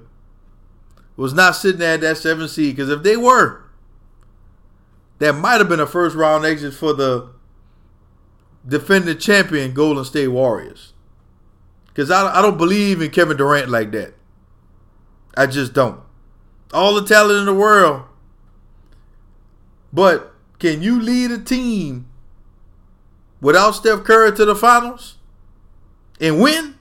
was 1.15 1.33
not 1.33 1.55
sitting 1.55 1.81
at 1.81 2.01
that 2.01 2.17
seven 2.17 2.47
seed. 2.47 2.75
Because 2.75 2.89
if 2.89 3.03
they 3.03 3.17
were, 3.17 3.63
that 5.19 5.33
might 5.33 5.59
have 5.59 5.69
been 5.69 5.79
a 5.79 5.87
first 5.87 6.15
round 6.15 6.45
exit 6.45 6.73
for 6.73 6.93
the 6.93 7.29
defending 8.67 9.17
champion 9.17 9.73
Golden 9.73 10.05
State 10.05 10.27
Warriors. 10.27 10.93
Because 11.87 12.11
I, 12.11 12.37
I 12.37 12.41
don't 12.41 12.57
believe 12.57 13.01
in 13.01 13.11
Kevin 13.11 13.37
Durant 13.37 13.69
like 13.69 13.91
that. 13.91 14.13
I 15.37 15.47
just 15.47 15.73
don't. 15.73 16.01
All 16.73 16.93
the 16.93 17.07
talent 17.07 17.39
in 17.39 17.45
the 17.45 17.53
world. 17.53 18.03
But 19.93 20.33
can 20.59 20.81
you 20.81 21.01
lead 21.01 21.31
a 21.31 21.37
team 21.37 22.07
without 23.41 23.71
Steph 23.71 24.03
Curry 24.03 24.35
to 24.35 24.45
the 24.45 24.55
finals 24.55 25.17
and 26.19 26.41
win? 26.41 26.75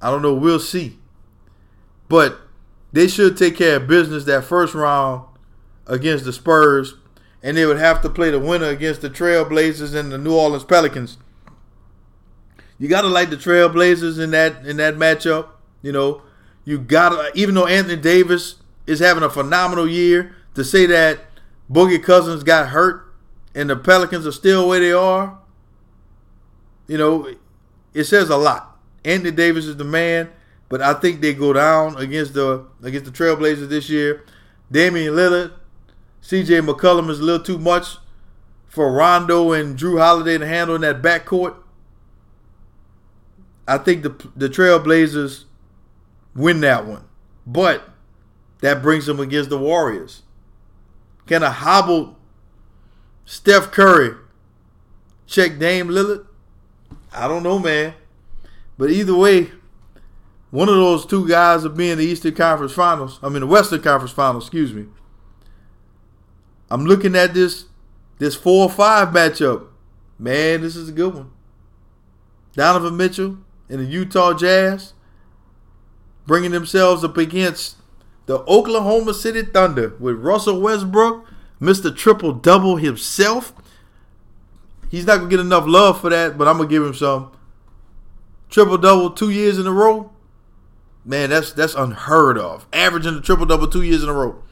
I 0.00 0.10
don't 0.10 0.22
know. 0.22 0.34
We'll 0.34 0.60
see. 0.60 0.98
But 2.08 2.40
they 2.92 3.06
should 3.06 3.36
take 3.36 3.56
care 3.56 3.76
of 3.76 3.86
business 3.86 4.24
that 4.24 4.44
first 4.44 4.74
round 4.74 5.24
against 5.86 6.24
the 6.24 6.32
Spurs, 6.32 6.94
and 7.42 7.56
they 7.56 7.66
would 7.66 7.78
have 7.78 8.02
to 8.02 8.10
play 8.10 8.30
the 8.30 8.40
winner 8.40 8.66
against 8.66 9.02
the 9.02 9.10
Trailblazers 9.10 9.94
and 9.94 10.10
the 10.10 10.18
New 10.18 10.34
Orleans 10.34 10.64
Pelicans. 10.64 11.18
You 12.78 12.88
gotta 12.88 13.08
like 13.08 13.30
the 13.30 13.36
Trailblazers 13.36 14.18
in 14.18 14.30
that 14.30 14.64
in 14.66 14.78
that 14.78 14.94
matchup. 14.94 15.48
You 15.82 15.92
know, 15.92 16.22
you 16.64 16.78
gotta 16.78 17.30
even 17.34 17.54
though 17.54 17.66
Anthony 17.66 18.00
Davis 18.00 18.56
is 18.86 19.00
having 19.00 19.22
a 19.22 19.30
phenomenal 19.30 19.88
year, 19.88 20.34
to 20.54 20.64
say 20.64 20.86
that 20.86 21.20
Boogie 21.70 22.02
Cousins 22.02 22.42
got 22.42 22.70
hurt 22.70 23.09
and 23.54 23.70
the 23.70 23.76
Pelicans 23.76 24.26
are 24.26 24.32
still 24.32 24.68
where 24.68 24.80
they 24.80 24.92
are, 24.92 25.38
you 26.86 26.98
know, 26.98 27.34
it 27.94 28.04
says 28.04 28.30
a 28.30 28.36
lot. 28.36 28.78
Anthony 29.04 29.30
Davis 29.30 29.66
is 29.66 29.76
the 29.76 29.84
man. 29.84 30.30
But 30.70 30.80
I 30.80 30.94
think 30.94 31.20
they 31.20 31.34
go 31.34 31.52
down 31.52 31.96
against 31.96 32.32
the 32.34 32.64
against 32.82 33.04
the 33.04 33.10
Trailblazers 33.10 33.68
this 33.68 33.90
year. 33.90 34.24
Damian 34.70 35.14
Lillard, 35.14 35.52
CJ 36.22 36.64
McCollum 36.64 37.10
is 37.10 37.18
a 37.18 37.24
little 37.24 37.44
too 37.44 37.58
much 37.58 37.96
for 38.68 38.92
Rondo 38.92 39.50
and 39.50 39.76
Jrue 39.76 40.00
Holiday 40.00 40.38
to 40.38 40.46
handle 40.46 40.76
in 40.76 40.82
that 40.82 41.02
backcourt. 41.02 41.56
I 43.66 43.78
think 43.78 44.04
the 44.04 44.30
the 44.36 44.48
Trailblazers 44.48 45.44
win 46.36 46.60
that 46.60 46.86
one. 46.86 47.04
But 47.44 47.90
that 48.60 48.80
brings 48.80 49.06
them 49.06 49.18
against 49.18 49.50
the 49.50 49.58
Warriors. 49.58 50.22
Can 51.26 51.42
a 51.42 51.50
hobbled 51.50 52.14
Steph 53.30 53.70
Curry 53.70 54.16
check 55.24 55.56
Dame 55.60 55.86
Lillard? 55.86 56.26
I 57.12 57.28
don't 57.28 57.44
know, 57.44 57.60
man. 57.60 57.94
But 58.76 58.90
either 58.90 59.14
way, 59.14 59.52
one 60.50 60.68
of 60.68 60.74
those 60.74 61.06
two 61.06 61.28
guys 61.28 61.62
will 61.62 61.70
be 61.70 61.90
in 61.90 61.98
the 61.98 62.04
Eastern 62.04 62.34
Conference 62.34 62.72
Finals. 62.72 63.20
I 63.22 63.28
mean, 63.28 63.42
the 63.42 63.46
Western 63.46 63.82
Conference 63.82 64.10
Finals. 64.10 64.46
Excuse 64.46 64.74
me. 64.74 64.86
I'm 66.72 66.84
looking 66.84 67.14
at 67.14 67.32
this 67.32 67.66
this 68.18 68.34
four 68.34 68.68
five 68.68 69.10
matchup. 69.10 69.68
Man, 70.18 70.62
this 70.62 70.74
is 70.74 70.88
a 70.88 70.92
good 70.92 71.14
one. 71.14 71.30
Donovan 72.54 72.96
Mitchell 72.96 73.38
and 73.68 73.78
the 73.78 73.84
Utah 73.84 74.34
Jazz 74.34 74.92
bringing 76.26 76.50
themselves 76.50 77.04
up 77.04 77.16
against 77.16 77.76
the 78.26 78.40
Oklahoma 78.40 79.14
City 79.14 79.42
Thunder 79.42 79.94
with 80.00 80.16
Russell 80.16 80.60
Westbrook, 80.60 81.26
Mr. 81.60 81.94
Triple 81.94 82.32
Double 82.32 82.76
himself. 82.76 83.52
He's 84.90 85.06
not 85.06 85.18
gonna 85.18 85.30
get 85.30 85.40
enough 85.40 85.64
love 85.66 86.00
for 86.00 86.10
that, 86.10 86.36
but 86.36 86.48
I'm 86.48 86.56
gonna 86.56 86.68
give 86.68 86.84
him 86.84 86.94
some. 86.94 87.30
Triple 88.48 88.78
double 88.78 89.10
two 89.10 89.30
years 89.30 89.58
in 89.58 89.66
a 89.66 89.72
row. 89.72 90.10
Man, 91.04 91.30
that's 91.30 91.52
that's 91.52 91.74
unheard 91.74 92.36
of. 92.36 92.66
Averaging 92.72 93.14
a 93.14 93.20
triple 93.20 93.46
double 93.46 93.68
two 93.68 93.82
years 93.82 94.02
in 94.02 94.08
a 94.08 94.12
row. 94.12 94.42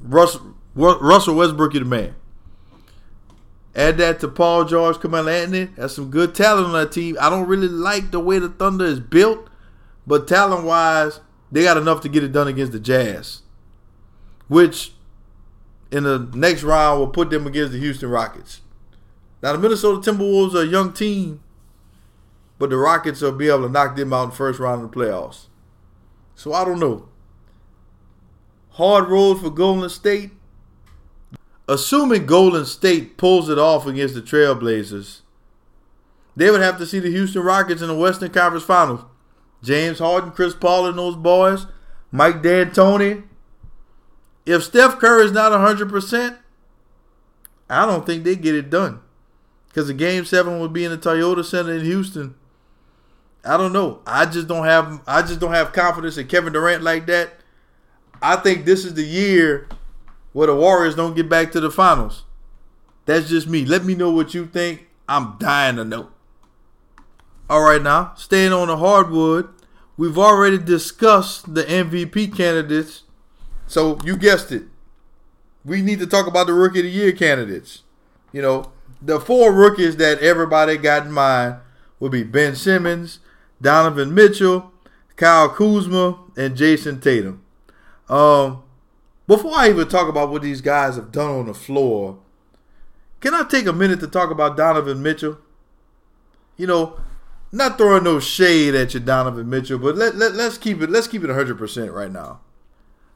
Russell, 0.00 0.54
Russell 0.74 1.34
Westbrook, 1.34 1.74
you 1.74 1.80
the 1.80 1.86
man. 1.86 2.14
Add 3.74 3.98
that 3.98 4.20
to 4.20 4.28
Paul 4.28 4.64
George, 4.64 4.98
Carmelo 5.00 5.30
Anthony. 5.30 5.66
That's 5.76 5.94
some 5.94 6.10
good 6.10 6.34
talent 6.34 6.66
on 6.66 6.72
that 6.72 6.92
team. 6.92 7.16
I 7.20 7.28
don't 7.28 7.46
really 7.46 7.68
like 7.68 8.12
the 8.12 8.20
way 8.20 8.38
the 8.38 8.48
Thunder 8.48 8.84
is 8.84 9.00
built, 9.00 9.48
but 10.06 10.26
talent 10.26 10.64
wise, 10.64 11.20
they 11.50 11.64
got 11.64 11.76
enough 11.76 12.00
to 12.02 12.08
get 12.08 12.24
it 12.24 12.32
done 12.32 12.48
against 12.48 12.72
the 12.72 12.80
Jazz, 12.80 13.42
which 14.46 14.92
in 15.90 16.04
the 16.04 16.30
next 16.34 16.62
round 16.62 17.00
will 17.00 17.08
put 17.08 17.30
them 17.30 17.46
against 17.46 17.72
the 17.72 17.78
Houston 17.78 18.10
Rockets. 18.10 18.60
Now 19.42 19.52
the 19.52 19.58
Minnesota 19.58 20.10
Timberwolves 20.10 20.54
are 20.54 20.62
a 20.62 20.66
young 20.66 20.92
team, 20.92 21.40
but 22.58 22.70
the 22.70 22.76
Rockets 22.76 23.20
will 23.20 23.32
be 23.32 23.48
able 23.48 23.62
to 23.62 23.68
knock 23.68 23.96
them 23.96 24.12
out 24.12 24.24
in 24.24 24.30
the 24.30 24.36
first 24.36 24.58
round 24.58 24.82
of 24.82 24.90
the 24.90 24.96
playoffs. 24.96 25.46
So 26.34 26.52
I 26.52 26.64
don't 26.64 26.80
know. 26.80 27.08
Hard 28.70 29.08
road 29.08 29.40
for 29.40 29.50
Golden 29.50 29.88
State. 29.88 30.32
Assuming 31.66 32.26
Golden 32.26 32.64
State 32.64 33.16
pulls 33.16 33.48
it 33.48 33.58
off 33.58 33.86
against 33.86 34.14
the 34.14 34.22
Trailblazers, 34.22 35.20
they 36.34 36.50
would 36.50 36.60
have 36.60 36.78
to 36.78 36.86
see 36.86 36.98
the 36.98 37.10
Houston 37.10 37.42
Rockets 37.42 37.82
in 37.82 37.88
the 37.88 37.96
Western 37.96 38.30
Conference 38.30 38.64
Finals. 38.64 39.04
James 39.62 39.98
Harden, 39.98 40.30
Chris 40.30 40.54
Paul, 40.54 40.86
and 40.86 40.96
those 40.96 41.16
boys, 41.16 41.66
Mike 42.12 42.42
D'Antoni. 42.42 43.24
If 44.48 44.64
Steph 44.64 44.98
Curry 44.98 45.26
is 45.26 45.32
not 45.32 45.52
100%, 45.52 46.38
I 47.68 47.84
don't 47.84 48.06
think 48.06 48.24
they 48.24 48.34
get 48.34 48.54
it 48.54 48.70
done. 48.70 49.00
Because 49.68 49.88
the 49.88 49.94
game 49.94 50.24
seven 50.24 50.58
would 50.58 50.72
be 50.72 50.84
in 50.84 50.90
the 50.90 50.96
Toyota 50.96 51.44
Center 51.44 51.74
in 51.74 51.84
Houston. 51.84 52.34
I 53.44 53.58
don't 53.58 53.74
know. 53.74 54.00
I 54.06 54.24
just 54.24 54.48
don't 54.48 54.64
have 54.64 55.02
I 55.06 55.20
just 55.20 55.38
don't 55.38 55.52
have 55.52 55.74
confidence 55.74 56.16
in 56.16 56.28
Kevin 56.28 56.54
Durant 56.54 56.82
like 56.82 57.06
that. 57.06 57.34
I 58.22 58.36
think 58.36 58.64
this 58.64 58.86
is 58.86 58.94
the 58.94 59.04
year 59.04 59.68
where 60.32 60.46
the 60.46 60.56
Warriors 60.56 60.96
don't 60.96 61.14
get 61.14 61.28
back 61.28 61.52
to 61.52 61.60
the 61.60 61.70
finals. 61.70 62.24
That's 63.04 63.28
just 63.28 63.48
me. 63.48 63.66
Let 63.66 63.84
me 63.84 63.94
know 63.94 64.10
what 64.10 64.32
you 64.32 64.46
think. 64.46 64.88
I'm 65.08 65.36
dying 65.38 65.76
to 65.76 65.84
know. 65.84 66.08
All 67.50 67.62
right, 67.62 67.82
now, 67.82 68.12
staying 68.16 68.52
on 68.52 68.68
the 68.68 68.78
hardwood, 68.78 69.48
we've 69.96 70.18
already 70.18 70.58
discussed 70.58 71.54
the 71.54 71.64
MVP 71.64 72.36
candidates. 72.36 73.04
So 73.68 73.98
you 74.02 74.16
guessed 74.16 74.50
it. 74.50 74.64
We 75.64 75.82
need 75.82 75.98
to 76.00 76.06
talk 76.06 76.26
about 76.26 76.46
the 76.46 76.54
rookie 76.54 76.80
of 76.80 76.84
the 76.86 76.90
year 76.90 77.12
candidates. 77.12 77.82
You 78.32 78.42
know, 78.42 78.72
the 79.00 79.20
four 79.20 79.52
rookies 79.52 79.96
that 79.96 80.18
everybody 80.20 80.76
got 80.78 81.06
in 81.06 81.12
mind 81.12 81.56
would 82.00 82.10
be 82.10 82.22
Ben 82.22 82.56
Simmons, 82.56 83.20
Donovan 83.60 84.14
Mitchell, 84.14 84.72
Kyle 85.16 85.50
Kuzma, 85.50 86.18
and 86.36 86.56
Jayson 86.56 87.00
Tatum. 87.00 87.44
Um, 88.08 88.62
before 89.26 89.52
I 89.54 89.68
even 89.68 89.86
talk 89.88 90.08
about 90.08 90.30
what 90.30 90.42
these 90.42 90.62
guys 90.62 90.96
have 90.96 91.12
done 91.12 91.30
on 91.30 91.46
the 91.46 91.54
floor, 91.54 92.18
can 93.20 93.34
I 93.34 93.42
take 93.42 93.66
a 93.66 93.72
minute 93.72 94.00
to 94.00 94.06
talk 94.06 94.30
about 94.30 94.56
Donovan 94.56 95.02
Mitchell? 95.02 95.38
You 96.56 96.66
know, 96.66 97.00
not 97.52 97.76
throwing 97.76 98.04
no 98.04 98.18
shade 98.20 98.74
at 98.74 98.94
you, 98.94 99.00
Donovan 99.00 99.50
Mitchell, 99.50 99.78
but 99.78 99.96
let, 99.96 100.16
let, 100.16 100.34
let's 100.34 100.56
keep 100.56 100.80
it 100.80 100.88
let's 100.88 101.06
keep 101.06 101.22
it 101.22 101.30
100% 101.30 101.92
right 101.92 102.10
now. 102.10 102.40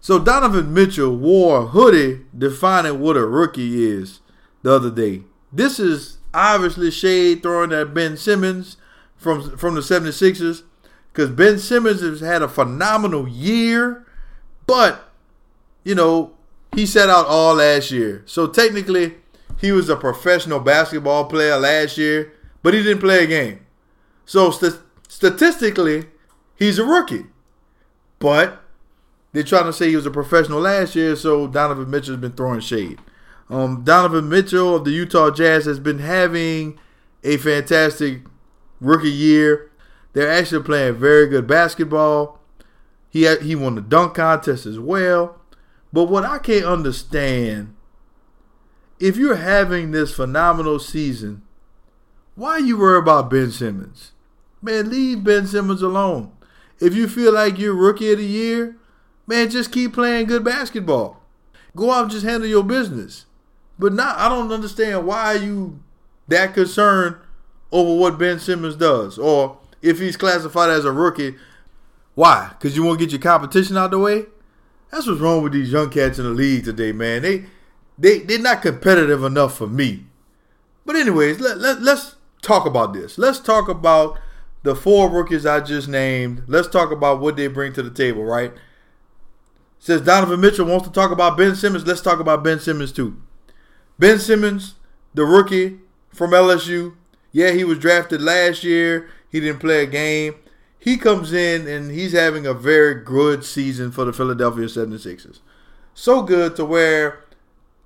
So 0.03 0.19
Donovan 0.19 0.75
Mitchell 0.75 1.17
wore 1.17 1.59
a 1.59 1.67
hoodie 1.67 2.23
defining 2.37 2.99
what 2.99 3.17
a 3.17 3.25
rookie 3.25 3.87
is 3.87 4.19
the 4.63 4.73
other 4.73 4.91
day. 4.91 5.23
This 5.53 5.79
is 5.79 6.19
obviously 6.35 6.91
shade 6.91 7.41
throwing 7.41 7.73
at 7.73 7.95
Ben 7.95 8.17
Simmons 8.17 8.79
from 9.17 9.57
from 9.57 9.77
the 9.77 9.81
76ers 9.81 10.65
because 11.13 11.31
Ben 11.31 11.57
Simmons 11.57 12.01
has 12.01 12.19
had 12.19 12.43
a 12.43 12.49
phenomenal 12.49 13.29
year, 13.29 14.05
but 14.67 15.09
you 15.85 15.95
know, 15.95 16.35
he 16.75 16.85
set 16.85 17.09
out 17.09 17.27
all 17.27 17.55
last 17.55 17.93
year. 17.93 18.25
So 18.27 18.49
technically, 18.49 19.15
he 19.59 19.71
was 19.71 19.89
a 19.89 19.95
professional 19.95 20.59
basketball 20.59 21.27
player 21.27 21.57
last 21.57 21.97
year, 21.97 22.33
but 22.65 22.75
he 22.75 22.83
didn't 22.83 22.99
play 22.99 23.23
a 23.23 23.27
game. 23.29 23.65
So 24.27 24.51
st- 24.51 24.81
statistically, 25.07 26.07
he's 26.57 26.81
a 26.81 26.85
rookie. 26.85 27.27
But 28.19 28.62
they're 29.33 29.43
trying 29.43 29.65
to 29.65 29.73
say 29.73 29.89
he 29.89 29.97
was 29.97 30.07
a 30.07 30.11
professional 30.11 30.61
last 30.61 30.95
year, 30.95 31.17
so 31.17 31.47
Donovan 31.47 31.91
Mitchell's 31.91 32.19
been 32.19 32.33
throwing 32.33 32.61
shade. 32.61 32.99
Um, 33.49 33.83
Donovan 33.85 34.29
Mitchell 34.29 34.77
of 34.77 34.85
the 34.85 34.91
Utah 34.91 35.31
Jazz 35.31 35.65
has 35.65 35.79
been 35.79 35.99
having 35.99 36.79
a 37.25 37.37
fantastic 37.39 38.23
rookie 38.81 39.11
year. 39.11 39.71
They're 40.13 40.31
actually 40.31 40.65
playing 40.65 40.97
very 40.97 41.27
good 41.27 41.47
basketball. 41.47 42.41
He 43.09 43.23
had, 43.23 43.43
he 43.43 43.55
won 43.55 43.75
the 43.75 43.81
dunk 43.81 44.15
contest 44.15 44.67
as 44.67 44.79
well. 44.79 45.39
But 45.93 46.05
what 46.05 46.25
I 46.25 46.39
can't 46.39 46.65
understand, 46.65 47.75
if 48.99 49.17
you're 49.17 49.37
having 49.37 49.91
this 49.91 50.15
phenomenal 50.15 50.79
season, 50.79 51.43
why 52.35 52.53
are 52.53 52.61
you 52.61 52.79
worry 52.79 52.99
about 52.99 53.31
Ben 53.31 53.51
Simmons? 53.51 54.13
Man, 54.63 54.91
leave 54.91 55.25
Ben 55.25 55.47
Simmons 55.47 55.83
alone. 55.83 56.33
If 56.81 56.95
you 56.95 57.09
feel 57.09 57.33
like 57.33 57.59
you're 57.59 57.75
rookie 57.75 58.13
of 58.13 58.19
the 58.19 58.25
year, 58.25 58.77
man, 59.27 59.51
just 59.51 59.73
keep 59.73 59.93
playing 59.93 60.27
good 60.27 60.45
basketball. 60.45 61.21
Go 61.75 61.91
out 61.91 62.03
and 62.03 62.11
just 62.11 62.25
handle 62.25 62.49
your 62.49 62.65
business. 62.65 63.27
But 63.79 63.93
not 63.93 64.19
I 64.19 64.29
don't 64.29 64.53
understand 64.53 65.07
why 65.07 65.35
you 65.35 65.81
that 66.29 66.55
concerned 66.55 67.17
over 67.71 67.99
what 67.99 68.19
Ben 68.19 68.39
Simmons 68.39 68.77
does. 68.77 69.19
Or 69.19 69.59
if 69.81 69.99
he's 69.99 70.17
classified 70.17 70.71
as 70.71 70.85
a 70.85 70.93
rookie, 70.93 71.37
why? 72.15 72.51
Because 72.51 72.77
you 72.77 72.85
want 72.85 72.99
to 72.99 73.05
get 73.05 73.13
your 73.13 73.21
competition 73.21 73.77
out 73.77 73.91
the 73.91 73.99
way? 73.99 74.27
That's 74.91 75.07
what's 75.07 75.21
wrong 75.21 75.43
with 75.43 75.53
these 75.53 75.73
young 75.73 75.89
cats 75.91 76.19
in 76.19 76.25
the 76.25 76.31
league 76.31 76.65
today, 76.65 76.93
man. 76.93 77.23
They 77.23 77.47
they 77.99 78.19
they're 78.19 78.39
not 78.39 78.63
competitive 78.63 79.25
enough 79.25 79.57
for 79.57 79.67
me. 79.67 80.05
But 80.85 80.97
anyways, 80.97 81.41
let, 81.41 81.59
let 81.59 81.81
let's 81.81 82.17
talk 82.43 82.67
about 82.67 82.93
this. 82.93 83.17
Let's 83.17 83.41
talk 83.41 83.69
about 83.69 84.19
the 84.63 84.75
four 84.75 85.09
rookies 85.09 85.47
I 85.47 85.61
just 85.61 85.89
named. 85.89 86.43
Let's 86.47 86.69
talk 86.69 86.93
about 86.93 87.21
what 87.21 87.37
they 87.37 87.47
bring 87.47 87.73
to 87.73 87.83
the 87.83 87.91
table, 87.91 88.25
right? 88.25 88.53
Says 89.83 90.01
Donovan 90.01 90.41
Mitchell 90.41 90.65
wants 90.65 90.87
to 90.87 90.93
talk 90.93 91.11
about 91.11 91.37
Ben 91.37 91.57
Simmons. 91.57 91.85
Let's 91.85 92.01
talk 92.01 92.21
about 92.21 92.45
Ben 92.45 92.61
Simmons 92.61 92.93
too. 92.93 93.21
Ben 93.99 94.21
Simmons, 94.21 94.77
the 95.13 95.25
rookie 95.25 95.81
from 96.09 96.31
LSU. 96.31 96.95
Yeah, 97.33 97.51
he 97.51 97.65
was 97.65 97.81
drafted 97.81 98.23
last 98.23 98.63
year. 98.63 99.11
He 99.29 99.41
didn't 99.41 99.59
play 99.59 99.83
a 99.83 99.87
game. 99.87 100.37
He 100.79 100.97
comes 100.97 101.33
in 101.33 101.67
and 101.67 101.91
he's 101.91 102.13
having 102.13 102.47
a 102.47 102.55
very 102.55 102.95
good 103.03 103.45
season 103.45 103.91
for 103.91 104.05
the 104.05 104.13
Philadelphia 104.13 104.67
76ers. 104.67 105.41
So 105.95 106.23
good 106.23 106.55
to 106.55 106.65
where 106.65 107.25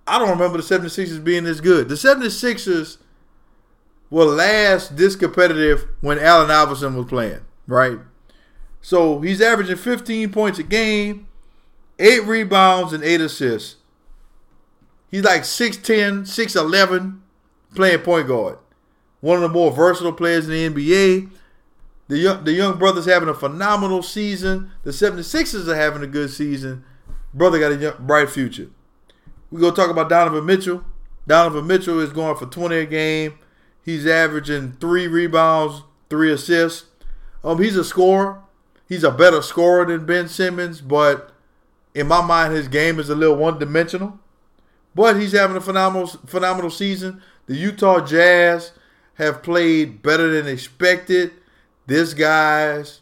I 0.07 0.19
don't 0.19 0.29
remember 0.29 0.59
the 0.59 0.65
76ers 0.65 1.25
being 1.25 1.45
this 1.45 1.61
good. 1.61 1.89
The 1.89 1.95
76ers 1.95 2.99
were 4.11 4.27
last 4.27 4.99
this 4.99 5.17
competitive 5.17 5.89
when 6.03 6.19
Allen 6.19 6.51
Iverson 6.51 6.95
was 6.95 7.07
playing, 7.07 7.41
right? 7.67 8.01
So 8.83 9.23
he's 9.23 9.41
averaging 9.41 9.77
15 9.77 10.31
points 10.31 10.59
a 10.59 10.63
game, 10.63 11.29
eight 11.99 12.25
rebounds, 12.25 12.93
and 12.93 13.03
eight 13.03 13.21
assists. 13.21 13.77
He's 15.11 15.25
like 15.25 15.43
6'10, 15.43 16.23
6'11, 16.23 17.21
playing 17.75 18.01
point 18.01 18.29
guard. 18.29 18.59
One 19.21 19.37
of 19.37 19.43
the 19.43 19.49
more 19.49 19.73
versatile 19.73 20.13
players 20.13 20.49
in 20.49 20.75
the 20.75 20.85
NBA. 20.85 21.31
The 22.09 22.19
young, 22.19 22.45
the 22.45 22.53
young 22.53 22.79
brother's 22.79 23.07
having 23.07 23.29
a 23.29 23.35
phenomenal 23.35 24.03
season. 24.03 24.71
The 24.85 24.91
76ers 24.91 25.67
are 25.67 25.75
having 25.75 26.03
a 26.03 26.07
good 26.07 26.31
season. 26.31 26.85
Brother 27.35 27.59
got 27.59 27.73
a 27.73 27.77
young, 27.77 27.95
bright 27.99 28.31
future. 28.31 28.71
We're 29.51 29.61
going 29.61 29.75
to 29.75 29.81
talk 29.81 29.91
about 29.91 30.09
Donovan 30.09 30.47
Mitchell. 30.47 30.85
Donovan 31.27 31.67
Mitchell 31.67 32.01
is 32.01 32.13
going 32.13 32.37
for 32.37 32.47
20 32.47 32.77
a 32.77 32.87
game. 32.87 33.39
He's 33.85 34.07
averaging 34.07 34.77
three 34.81 35.07
rebounds, 35.07 35.83
three 36.11 36.33
assists. 36.33 36.87
Um, 37.43 37.63
he's 37.63 37.77
a 37.77 37.85
scorer. 37.85 38.43
He's 38.89 39.05
a 39.05 39.11
better 39.11 39.43
scorer 39.43 39.85
than 39.85 40.07
Ben 40.07 40.29
Simmons, 40.29 40.81
but 40.81 41.33
in 41.97 42.07
my 42.07 42.21
mind, 42.21 42.53
his 42.53 42.69
game 42.69 43.01
is 43.01 43.09
a 43.09 43.15
little 43.15 43.37
one 43.37 43.59
dimensional. 43.59 44.21
But 44.95 45.19
he's 45.19 45.33
having 45.33 45.57
a 45.57 45.63
phenomenal, 45.63 46.07
phenomenal 46.07 46.71
season. 46.71 47.23
The 47.47 47.57
Utah 47.57 48.05
Jazz 48.05 48.73
have 49.15 49.43
played 49.43 50.03
better 50.03 50.31
than 50.31 50.47
expected. 50.47 51.33
This 51.87 52.13
guy's 52.13 53.01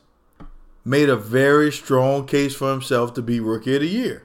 made 0.85 1.09
a 1.09 1.17
very 1.17 1.73
strong 1.73 2.25
case 2.25 2.55
for 2.55 2.71
himself 2.71 3.15
to 3.15 3.23
be 3.23 3.41
Rookie 3.41 3.75
of 3.75 3.81
the 3.81 3.89
Year. 3.89 4.23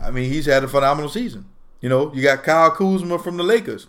I 0.00 0.10
mean, 0.10 0.30
he's 0.30 0.46
had 0.46 0.64
a 0.64 0.68
phenomenal 0.68 1.10
season. 1.10 1.44
You 1.82 1.90
know, 1.90 2.12
you 2.14 2.22
got 2.22 2.44
Kyle 2.44 2.70
Kuzma 2.70 3.18
from 3.18 3.36
the 3.36 3.42
Lakers. 3.42 3.86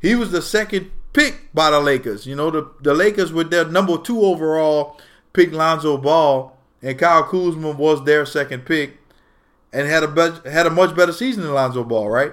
He 0.00 0.14
was 0.14 0.30
the 0.30 0.42
second 0.42 0.92
pick 1.12 1.52
by 1.52 1.70
the 1.70 1.80
Lakers. 1.80 2.26
You 2.26 2.36
know, 2.36 2.50
the, 2.52 2.70
the 2.80 2.94
Lakers 2.94 3.32
with 3.32 3.50
their 3.50 3.64
number 3.64 3.98
two 3.98 4.20
overall 4.20 5.00
pick 5.32 5.52
Lonzo 5.52 5.96
Ball, 5.96 6.56
and 6.80 6.96
Kyle 6.96 7.24
Kuzma 7.24 7.72
was 7.72 8.04
their 8.04 8.24
second 8.24 8.66
pick, 8.66 8.98
and 9.76 9.86
had 9.86 10.02
a 10.02 10.50
had 10.50 10.66
a 10.66 10.70
much 10.70 10.96
better 10.96 11.12
season 11.12 11.42
than 11.42 11.52
Lonzo 11.52 11.84
Ball. 11.84 12.08
Right? 12.08 12.32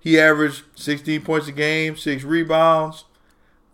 He 0.00 0.18
averaged 0.18 0.62
16 0.74 1.20
points 1.20 1.46
a 1.46 1.52
game, 1.52 1.96
six 1.96 2.24
rebounds. 2.24 3.04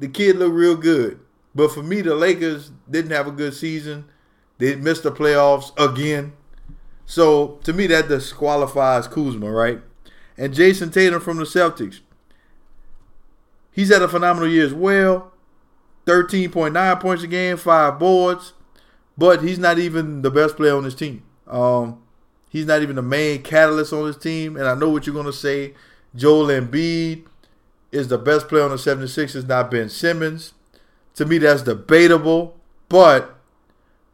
The 0.01 0.09
kid 0.09 0.37
looked 0.37 0.55
real 0.55 0.77
good. 0.77 1.21
But 1.55 1.71
for 1.71 1.83
me, 1.85 2.01
the 2.01 2.17
Lakers 2.17 2.73
didn't 2.91 3.13
have 3.13 3.29
a 3.29 3.31
good 3.31 3.55
season. 3.55 4.07
They 4.59 4.75
missed 4.75 5.05
the 5.05 5.13
playoffs 5.13 5.71
again. 5.79 6.33
So 7.07 7.61
to 7.63 7.73
me, 7.73 7.87
that 7.87 8.09
disqualifies 8.09 9.07
Kuzma, 9.07 9.49
right? 9.49 9.81
And 10.37 10.53
Jayson 10.53 10.91
Tatum 10.91 11.21
from 11.21 11.37
the 11.37 11.45
Celtics. 11.45 12.01
He's 13.71 13.93
had 13.93 14.03
a 14.03 14.09
phenomenal 14.09 14.49
year 14.49 14.67
as 14.67 14.75
well. 14.75 15.33
13.9 16.07 17.01
points 17.01 17.23
a 17.23 17.29
game, 17.29 17.57
five 17.57 18.01
boards. 18.01 18.55
But 19.17 19.43
he's 19.43 19.61
not 19.61 19.79
even 19.79 20.23
the 20.23 20.31
best 20.33 20.57
player 20.57 20.77
on 20.77 20.83
his 20.83 20.97
team. 20.97 21.23
Um, 21.47 22.04
he's 22.55 22.67
not 22.67 22.83
even 22.83 22.95
the 22.95 23.03
main 23.03 23.43
catalyst 23.43 23.93
on 23.93 24.07
his 24.07 24.17
team. 24.17 24.57
And 24.57 24.69
I 24.69 24.77
know 24.77 24.89
what 24.89 25.07
you're 25.07 25.13
going 25.13 25.27
to 25.27 25.33
say. 25.33 25.75
Joel 26.15 26.47
Embiid 26.47 27.25
is 27.91 28.07
the 28.07 28.17
best 28.17 28.47
player 28.47 28.63
on 28.63 28.71
the 28.71 28.77
76ers, 28.77 29.49
not 29.49 29.73
Ben 29.73 29.89
Simmons. 29.89 30.55
To 31.17 31.27
me, 31.27 31.39
that's 31.39 31.63
debatable. 31.63 32.57
But 32.89 33.35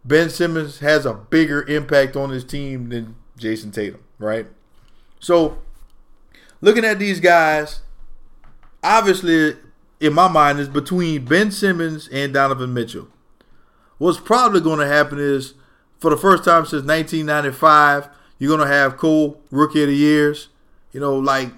Ben 0.07 0.31
Simmons 0.31 0.79
has 0.79 1.05
a 1.05 1.13
bigger 1.13 1.63
impact 1.69 2.17
on 2.17 2.31
his 2.31 2.43
team 2.43 2.89
than 2.89 3.15
Jayson 3.37 3.73
Tatum, 3.73 4.03
right? 4.19 4.47
So, 5.19 5.59
looking 6.63 6.87
at 6.87 6.99
these 6.99 7.21
guys, 7.21 7.81
obviously, 8.83 9.57
in 10.01 10.15
my 10.15 10.29
mind, 10.29 10.61
is 10.61 10.69
between 10.71 11.27
Ben 11.27 11.51
Simmons 11.51 12.09
and 12.11 12.33
Donovan 12.33 12.73
Mitchell. 12.73 13.09
What's 13.99 14.19
probably 14.19 14.63
going 14.63 14.79
to 14.79 14.87
happen 14.87 15.19
is, 15.19 15.53
for 15.99 16.09
the 16.09 16.17
first 16.17 16.43
time 16.43 16.65
since 16.65 16.87
1995, 16.87 18.09
you're 18.41 18.57
to 18.57 18.67
have 18.67 18.97
cool 18.97 19.41
rookie 19.53 19.83
of 19.83 19.89
the 19.89 19.95
years. 19.95 20.49
You 20.93 20.99
know, 20.99 21.17
like 21.17 21.53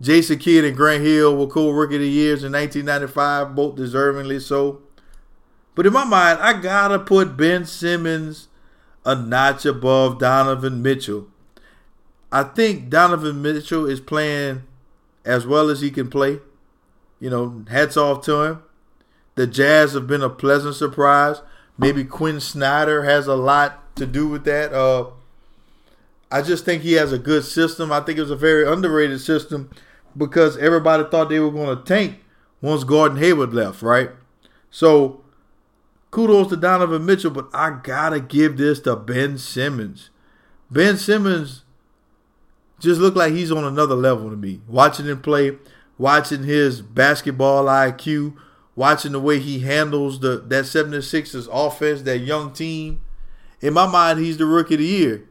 Jason 0.00 0.38
Kidd 0.38 0.64
and 0.64 0.76
Grant 0.76 1.04
Hill 1.04 1.36
were 1.36 1.48
cool 1.48 1.74
rookie 1.74 1.96
of 1.96 2.00
the 2.00 2.08
years 2.08 2.44
in 2.44 2.52
1995, 2.52 3.54
both 3.54 3.74
deservingly 3.74 4.40
so. 4.40 4.80
But 5.74 5.86
in 5.86 5.92
my 5.92 6.04
mind, 6.04 6.38
I 6.40 6.54
gotta 6.54 6.98
put 6.98 7.36
Ben 7.36 7.66
Simmons 7.66 8.48
a 9.04 9.14
notch 9.14 9.66
above 9.66 10.18
Donovan 10.18 10.80
Mitchell. 10.80 11.26
I 12.30 12.44
think 12.44 12.88
Donovan 12.88 13.42
Mitchell 13.42 13.86
is 13.86 14.00
playing 14.00 14.62
as 15.24 15.46
well 15.46 15.68
as 15.68 15.80
he 15.80 15.90
can 15.90 16.08
play. 16.08 16.38
You 17.18 17.30
know, 17.30 17.64
hats 17.68 17.96
off 17.96 18.24
to 18.26 18.42
him. 18.42 18.62
The 19.34 19.46
Jazz 19.46 19.94
have 19.94 20.06
been 20.06 20.22
a 20.22 20.30
pleasant 20.30 20.76
surprise. 20.76 21.42
Maybe 21.76 22.04
Quin 22.04 22.40
Snyder 22.40 23.04
has 23.04 23.26
a 23.26 23.34
lot 23.34 23.94
to 23.96 24.06
do 24.06 24.28
with 24.28 24.44
that. 24.44 24.72
Uh, 24.72 25.10
I 26.30 26.42
just 26.42 26.64
think 26.64 26.82
he 26.82 26.92
has 26.94 27.12
a 27.12 27.18
good 27.18 27.44
system. 27.44 27.90
I 27.90 28.00
think 28.00 28.18
it 28.18 28.22
was 28.22 28.30
a 28.30 28.36
very 28.36 28.66
underrated 28.70 29.20
system 29.20 29.70
because 30.16 30.56
everybody 30.58 31.04
thought 31.04 31.28
they 31.28 31.40
were 31.40 31.50
going 31.50 31.76
to 31.76 31.82
tank 31.84 32.20
once 32.60 32.84
Gordon 32.84 33.18
Hayward 33.18 33.54
left, 33.54 33.82
right? 33.82 34.10
So 34.70 35.22
kudos 36.10 36.48
to 36.48 36.56
Donovan 36.56 37.04
Mitchell, 37.04 37.30
but 37.30 37.48
I 37.52 37.78
gotta 37.82 38.20
give 38.20 38.56
this 38.56 38.80
to 38.80 38.96
Ben 38.96 39.38
Simmons. 39.38 40.10
Ben 40.70 40.96
Simmons 40.96 41.62
just 42.80 43.00
looked 43.00 43.16
like 43.16 43.32
he's 43.32 43.50
on 43.50 43.64
another 43.64 43.94
level 43.94 44.30
to 44.30 44.36
me. 44.36 44.60
Watching 44.68 45.06
him 45.06 45.20
play, 45.20 45.56
watching 45.96 46.44
his 46.44 46.82
basketball 46.82 47.64
IQ, 47.64 48.36
watching 48.76 49.12
the 49.12 49.20
way 49.20 49.38
he 49.38 49.60
handles 49.60 50.20
the 50.20 50.38
that 50.38 50.64
76ers 50.64 51.48
offense, 51.50 52.02
that 52.02 52.18
young 52.18 52.52
team. 52.52 53.00
In 53.60 53.74
my 53.74 53.86
mind, 53.86 54.20
he's 54.20 54.36
the 54.36 54.46
rookie 54.46 54.74
of 54.74 54.80
the 54.80 54.86
year. 54.86 55.28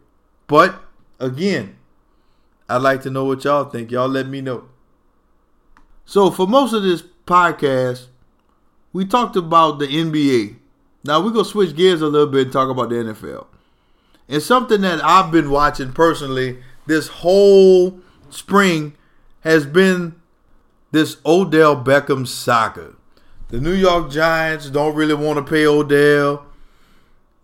But 0.48 0.82
again, 1.20 1.78
I'd 2.70 2.82
like 2.82 3.02
to 3.04 3.10
know 3.10 3.26
what 3.26 3.44
y'all 3.44 3.66
think. 3.66 3.92
Y'all 3.92 4.08
let 4.08 4.28
me 4.28 4.42
know. 4.42 4.66
So 6.06 6.32
for 6.32 6.48
most 6.48 6.74
of 6.74 6.84
this 6.84 7.04
podcast, 7.26 8.08
we 8.94 9.06
talked 9.06 9.36
about 9.36 9.80
the 9.80 9.88
NBA. 9.88 10.58
Now 11.04 11.24
we're 11.24 11.32
gonna 11.32 11.46
switch 11.46 11.76
gears 11.76 12.02
a 12.02 12.08
little 12.08 12.28
bit 12.28 12.44
and 12.44 12.54
talk 12.54 12.70
about 12.70 12.90
the 12.90 12.96
NFL. 12.96 13.48
And 14.30 14.42
something 14.42 14.82
that 14.82 15.04
I've 15.04 15.32
been 15.32 15.50
watching 15.50 15.94
personally 15.94 16.60
this 16.86 17.08
whole 17.08 18.00
spring 18.30 18.94
has 19.42 19.66
been 19.66 20.16
this 20.92 21.18
Odell 21.26 21.82
Beckham 21.82 22.28
saga. 22.28 22.94
The 23.50 23.60
New 23.60 23.74
York 23.74 24.12
Giants 24.12 24.70
don't 24.70 24.96
really 24.96 25.14
want 25.14 25.38
to 25.38 25.50
pay 25.50 25.66
Odell. 25.66 26.46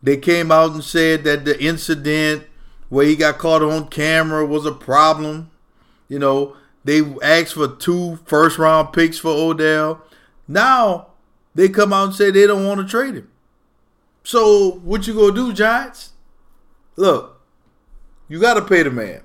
They 0.01 0.17
came 0.17 0.51
out 0.51 0.71
and 0.71 0.83
said 0.83 1.23
that 1.23 1.45
the 1.45 1.61
incident 1.61 2.43
where 2.93 3.07
he 3.07 3.15
got 3.15 3.39
caught 3.39 3.63
on 3.63 3.87
camera 3.87 4.45
was 4.45 4.67
a 4.67 4.71
problem. 4.71 5.49
You 6.07 6.19
know, 6.19 6.55
they 6.83 7.01
asked 7.23 7.55
for 7.55 7.67
two 7.67 8.19
first 8.25 8.59
round 8.59 8.93
picks 8.93 9.17
for 9.17 9.31
Odell. 9.31 9.99
Now 10.47 11.07
they 11.55 11.69
come 11.69 11.91
out 11.91 12.03
and 12.09 12.13
say 12.13 12.29
they 12.29 12.45
don't 12.45 12.67
want 12.67 12.81
to 12.81 12.87
trade 12.87 13.15
him. 13.15 13.31
So 14.23 14.73
what 14.83 15.07
you 15.07 15.15
gonna 15.15 15.33
do, 15.33 15.53
Giants? 15.53 16.11
Look, 16.95 17.41
you 18.27 18.39
gotta 18.39 18.61
pay 18.61 18.83
the 18.83 18.91
man. 18.91 19.21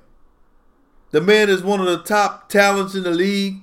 The 1.11 1.21
man 1.21 1.47
is 1.47 1.61
one 1.61 1.79
of 1.79 1.85
the 1.85 2.01
top 2.01 2.49
talents 2.49 2.95
in 2.95 3.03
the 3.03 3.11
league. 3.11 3.57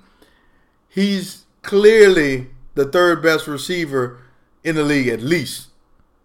He's 0.89 1.47
clearly 1.63 2.47
the 2.77 2.85
third 2.85 3.25
best 3.25 3.49
receiver 3.49 4.21
in 4.63 4.77
the 4.77 4.85
league, 4.85 5.09
at 5.09 5.21
least. 5.21 5.67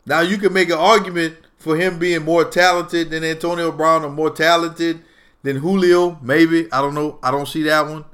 Now 0.06 0.20
you 0.20 0.38
can 0.38 0.54
make 0.54 0.70
an 0.70 0.78
argument 0.78 1.36
for 1.62 1.78
him 1.78 2.00
being 2.00 2.24
more 2.24 2.44
talented 2.44 3.12
than 3.12 3.24
Antonio 3.24 3.72
Brown 3.72 4.04
or 4.04 4.10
more 4.10 4.32
talented 4.32 5.04
than 5.44 5.58
Julio, 5.58 6.20
maybe. 6.22 6.72
I 6.72 6.82
don't 6.82 6.96
know. 6.96 7.20
I 7.22 7.30
don't 7.30 7.48
see 7.48 7.64
that 7.64 7.88
one. 7.88 8.06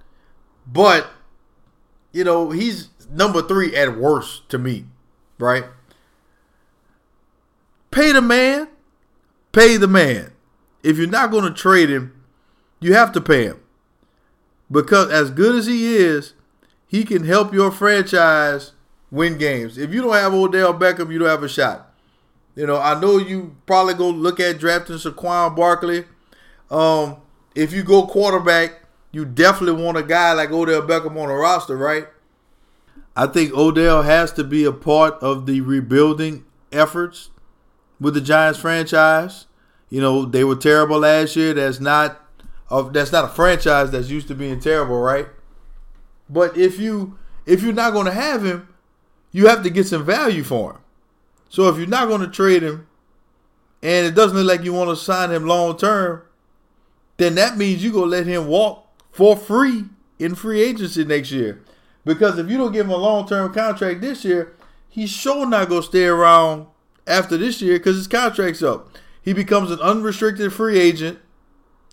But, 0.65 1.07
you 2.11 2.23
know, 2.23 2.51
he's 2.51 2.89
number 3.09 3.41
three 3.41 3.75
at 3.75 3.97
worst 3.97 4.49
to 4.49 4.57
me, 4.57 4.85
right? 5.39 5.63
Pay 7.89 8.11
the 8.11 8.21
man. 8.21 8.67
Pay 9.53 9.77
the 9.77 9.87
man. 9.87 10.33
If 10.83 10.97
you're 10.97 11.07
not 11.07 11.31
going 11.31 11.45
to 11.45 11.53
trade 11.53 11.89
him, 11.89 12.21
you 12.79 12.93
have 12.93 13.11
to 13.13 13.21
pay 13.21 13.45
him. 13.45 13.61
Because 14.69 15.09
as 15.09 15.31
good 15.31 15.55
as 15.55 15.67
he 15.67 15.95
is, 15.95 16.33
he 16.85 17.05
can 17.05 17.23
help 17.23 17.53
your 17.53 17.71
franchise 17.71 18.73
win 19.09 19.37
games. 19.37 19.77
If 19.77 19.93
you 19.93 20.01
don't 20.01 20.13
have 20.13 20.33
Odell 20.33 20.73
Beckham, 20.73 21.11
you 21.11 21.19
don't 21.19 21.29
have 21.29 21.43
a 21.43 21.49
shot. 21.49 21.93
You 22.57 22.65
know, 22.65 22.77
I 22.79 22.99
know 22.99 23.19
you 23.19 23.55
probably 23.67 23.93
go 23.93 24.09
look 24.09 24.39
at 24.39 24.57
drafting 24.57 24.95
Saquon 24.95 25.55
Barkley. 25.55 26.05
Um, 26.71 27.17
if 27.53 27.71
you 27.71 27.83
go 27.83 28.07
quarterback, 28.07 28.81
you 29.11 29.25
definitely 29.25 29.79
want 29.83 29.99
a 29.99 30.01
guy 30.01 30.33
like 30.33 30.49
Odell 30.49 30.81
Beckham 30.81 31.21
on 31.21 31.27
the 31.27 31.35
roster, 31.35 31.77
right? 31.77 32.07
I 33.15 33.27
think 33.27 33.53
Odell 33.53 34.01
has 34.01 34.31
to 34.33 34.43
be 34.43 34.63
a 34.63 34.71
part 34.71 35.21
of 35.21 35.45
the 35.45 35.61
rebuilding 35.61 36.45
efforts 36.71 37.29
with 38.01 38.15
the 38.15 38.21
Giants 38.21 38.59
franchise. 38.59 39.45
You 39.91 40.01
know, 40.01 40.25
they 40.25 40.43
were 40.43 40.55
terrible 40.55 40.97
last 40.97 41.35
year. 41.35 41.53
That's 41.53 41.79
not 41.79 42.19
of 42.71 42.91
that's 42.91 43.11
not 43.11 43.25
a 43.25 43.29
franchise 43.29 43.91
that's 43.91 44.09
used 44.09 44.29
to 44.29 44.35
being 44.35 44.59
terrible, 44.59 44.99
right? 44.99 45.27
But 46.27 46.57
if 46.57 46.79
you 46.79 47.19
if 47.45 47.61
you're 47.61 47.71
not 47.71 47.93
going 47.93 48.07
to 48.07 48.11
have 48.11 48.43
him, 48.43 48.67
you 49.31 49.45
have 49.45 49.61
to 49.61 49.69
get 49.69 49.85
some 49.85 50.03
value 50.03 50.43
for 50.43 50.71
him. 50.71 50.79
So 51.49 51.69
if 51.69 51.77
you're 51.77 51.87
not 51.87 52.07
going 52.07 52.21
to 52.21 52.27
trade 52.27 52.63
him, 52.63 52.87
and 53.81 54.05
it 54.05 54.15
doesn't 54.15 54.37
look 54.37 54.47
like 54.47 54.65
you 54.65 54.73
want 54.73 54.89
to 54.89 54.95
sign 54.95 55.31
him 55.31 55.45
long 55.45 55.77
term, 55.77 56.23
then 57.17 57.35
that 57.35 57.57
means 57.57 57.83
you're 57.83 57.93
gonna 57.93 58.05
let 58.05 58.25
him 58.25 58.47
walk 58.47 58.87
for 59.11 59.35
free 59.35 59.85
in 60.19 60.35
free 60.35 60.61
agency 60.61 61.03
next 61.03 61.31
year. 61.31 61.61
Because 62.05 62.37
if 62.37 62.49
you 62.49 62.57
don't 62.57 62.71
give 62.71 62.85
him 62.85 62.91
a 62.91 62.97
long 62.97 63.27
term 63.27 63.53
contract 63.53 64.01
this 64.01 64.23
year, 64.23 64.55
he's 64.89 65.09
sure 65.09 65.45
not 65.45 65.69
gonna 65.69 65.83
stay 65.83 66.05
around 66.05 66.67
after 67.05 67.37
this 67.37 67.61
year 67.61 67.77
because 67.77 67.97
his 67.97 68.07
contract's 68.07 68.63
up. 68.63 68.89
He 69.21 69.33
becomes 69.33 69.71
an 69.71 69.79
unrestricted 69.79 70.53
free 70.53 70.79
agent 70.79 71.19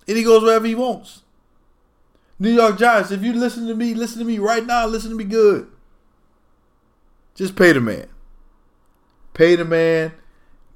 and 0.07 0.17
he 0.17 0.23
goes 0.23 0.43
wherever 0.43 0.67
he 0.67 0.75
wants. 0.75 1.23
New 2.39 2.51
York 2.51 2.79
Giants, 2.79 3.11
if 3.11 3.23
you 3.23 3.33
listen 3.33 3.67
to 3.69 3.75
me, 3.75 3.95
listen 3.95 4.19
to 4.19 4.25
me 4.25 4.39
right 4.39 4.65
now, 4.65 4.87
listen 4.87 5.11
to 5.11 5.17
me 5.17 5.25
good. 5.25 5.69
Just 7.35 7.57
pay 7.57 7.73
the 7.73 7.81
man. 7.81 8.09
Pay 9.35 9.57
the 9.57 9.65
man, 9.65 10.13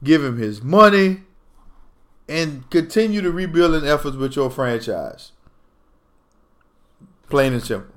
give 0.05 0.23
him 0.23 0.37
his 0.37 0.63
money, 0.63 1.23
and 2.29 2.69
continue 2.71 3.23
the 3.23 3.33
rebuilding 3.33 3.89
efforts 3.89 4.17
with 4.17 4.37
your 4.37 4.51
franchise. 4.51 5.33
Plain 7.31 7.55
and 7.55 7.63
simple. 7.63 7.95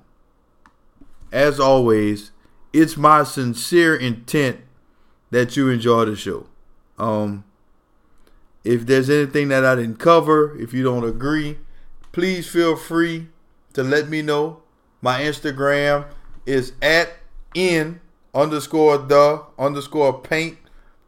As 1.31 1.59
always, 1.59 2.31
it's 2.73 2.95
my 2.95 3.23
sincere 3.23 3.95
intent 3.95 4.61
that 5.31 5.57
you 5.57 5.69
enjoy 5.69 6.05
the 6.05 6.15
show. 6.15 6.47
Um, 6.97 7.43
if 8.63 8.85
there's 8.85 9.09
anything 9.09 9.47
that 9.47 9.65
I 9.65 9.75
didn't 9.75 9.97
cover, 9.97 10.57
if 10.59 10.73
you 10.73 10.83
don't 10.83 11.03
agree, 11.03 11.57
please 12.11 12.47
feel 12.47 12.75
free 12.75 13.29
to 13.73 13.83
let 13.83 14.09
me 14.09 14.21
know. 14.21 14.61
My 15.01 15.21
Instagram 15.21 16.05
is 16.45 16.73
at 16.81 17.13
in 17.55 18.01
underscore 18.33 18.97
the 18.97 19.43
underscore 19.57 20.19
paint. 20.21 20.57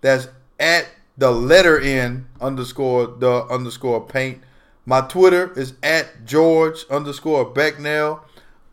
That's 0.02 0.28
at 0.60 0.88
the 1.18 1.32
letter 1.32 1.80
N 1.80 2.28
underscore 2.42 3.08
the 3.08 3.46
underscore 3.46 4.06
paint. 4.06 4.42
My 4.86 5.02
Twitter 5.02 5.58
is 5.58 5.74
at 5.82 6.26
George 6.26 6.86
underscore 6.90 7.54
Becnel. 7.54 8.22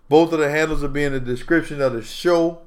Both 0.09 0.33
of 0.33 0.41
the 0.41 0.51
handles 0.51 0.83
will 0.83 0.89
be 0.89 1.05
in 1.05 1.13
the 1.13 1.21
description 1.21 1.81
of 1.81 1.93
the 1.93 2.03
show. 2.03 2.63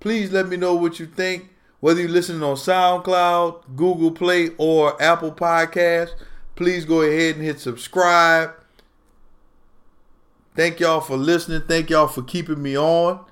Please 0.00 0.32
let 0.32 0.48
me 0.48 0.56
know 0.56 0.74
what 0.74 0.98
you 0.98 1.06
think. 1.06 1.50
Whether 1.78 2.00
you're 2.00 2.10
listening 2.10 2.42
on 2.42 2.56
SoundCloud, 2.56 3.76
Google 3.76 4.10
Play, 4.10 4.50
or 4.58 5.00
Apple 5.00 5.32
Podcasts, 5.32 6.14
please 6.56 6.84
go 6.84 7.02
ahead 7.02 7.36
and 7.36 7.44
hit 7.44 7.60
subscribe. 7.60 8.52
Thank 10.54 10.80
y'all 10.80 11.00
for 11.00 11.16
listening. 11.16 11.62
Thank 11.62 11.90
y'all 11.90 12.08
for 12.08 12.22
keeping 12.22 12.62
me 12.62 12.76
on. 12.76 13.24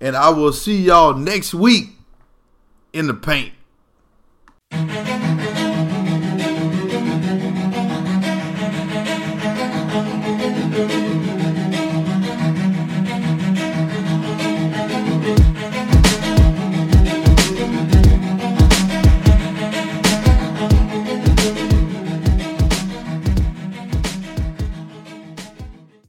And 0.00 0.16
I 0.16 0.30
will 0.30 0.52
see 0.52 0.80
y'all 0.82 1.14
next 1.14 1.54
week 1.54 1.90
in 2.92 3.06
the 3.06 3.14
paint. 3.14 3.52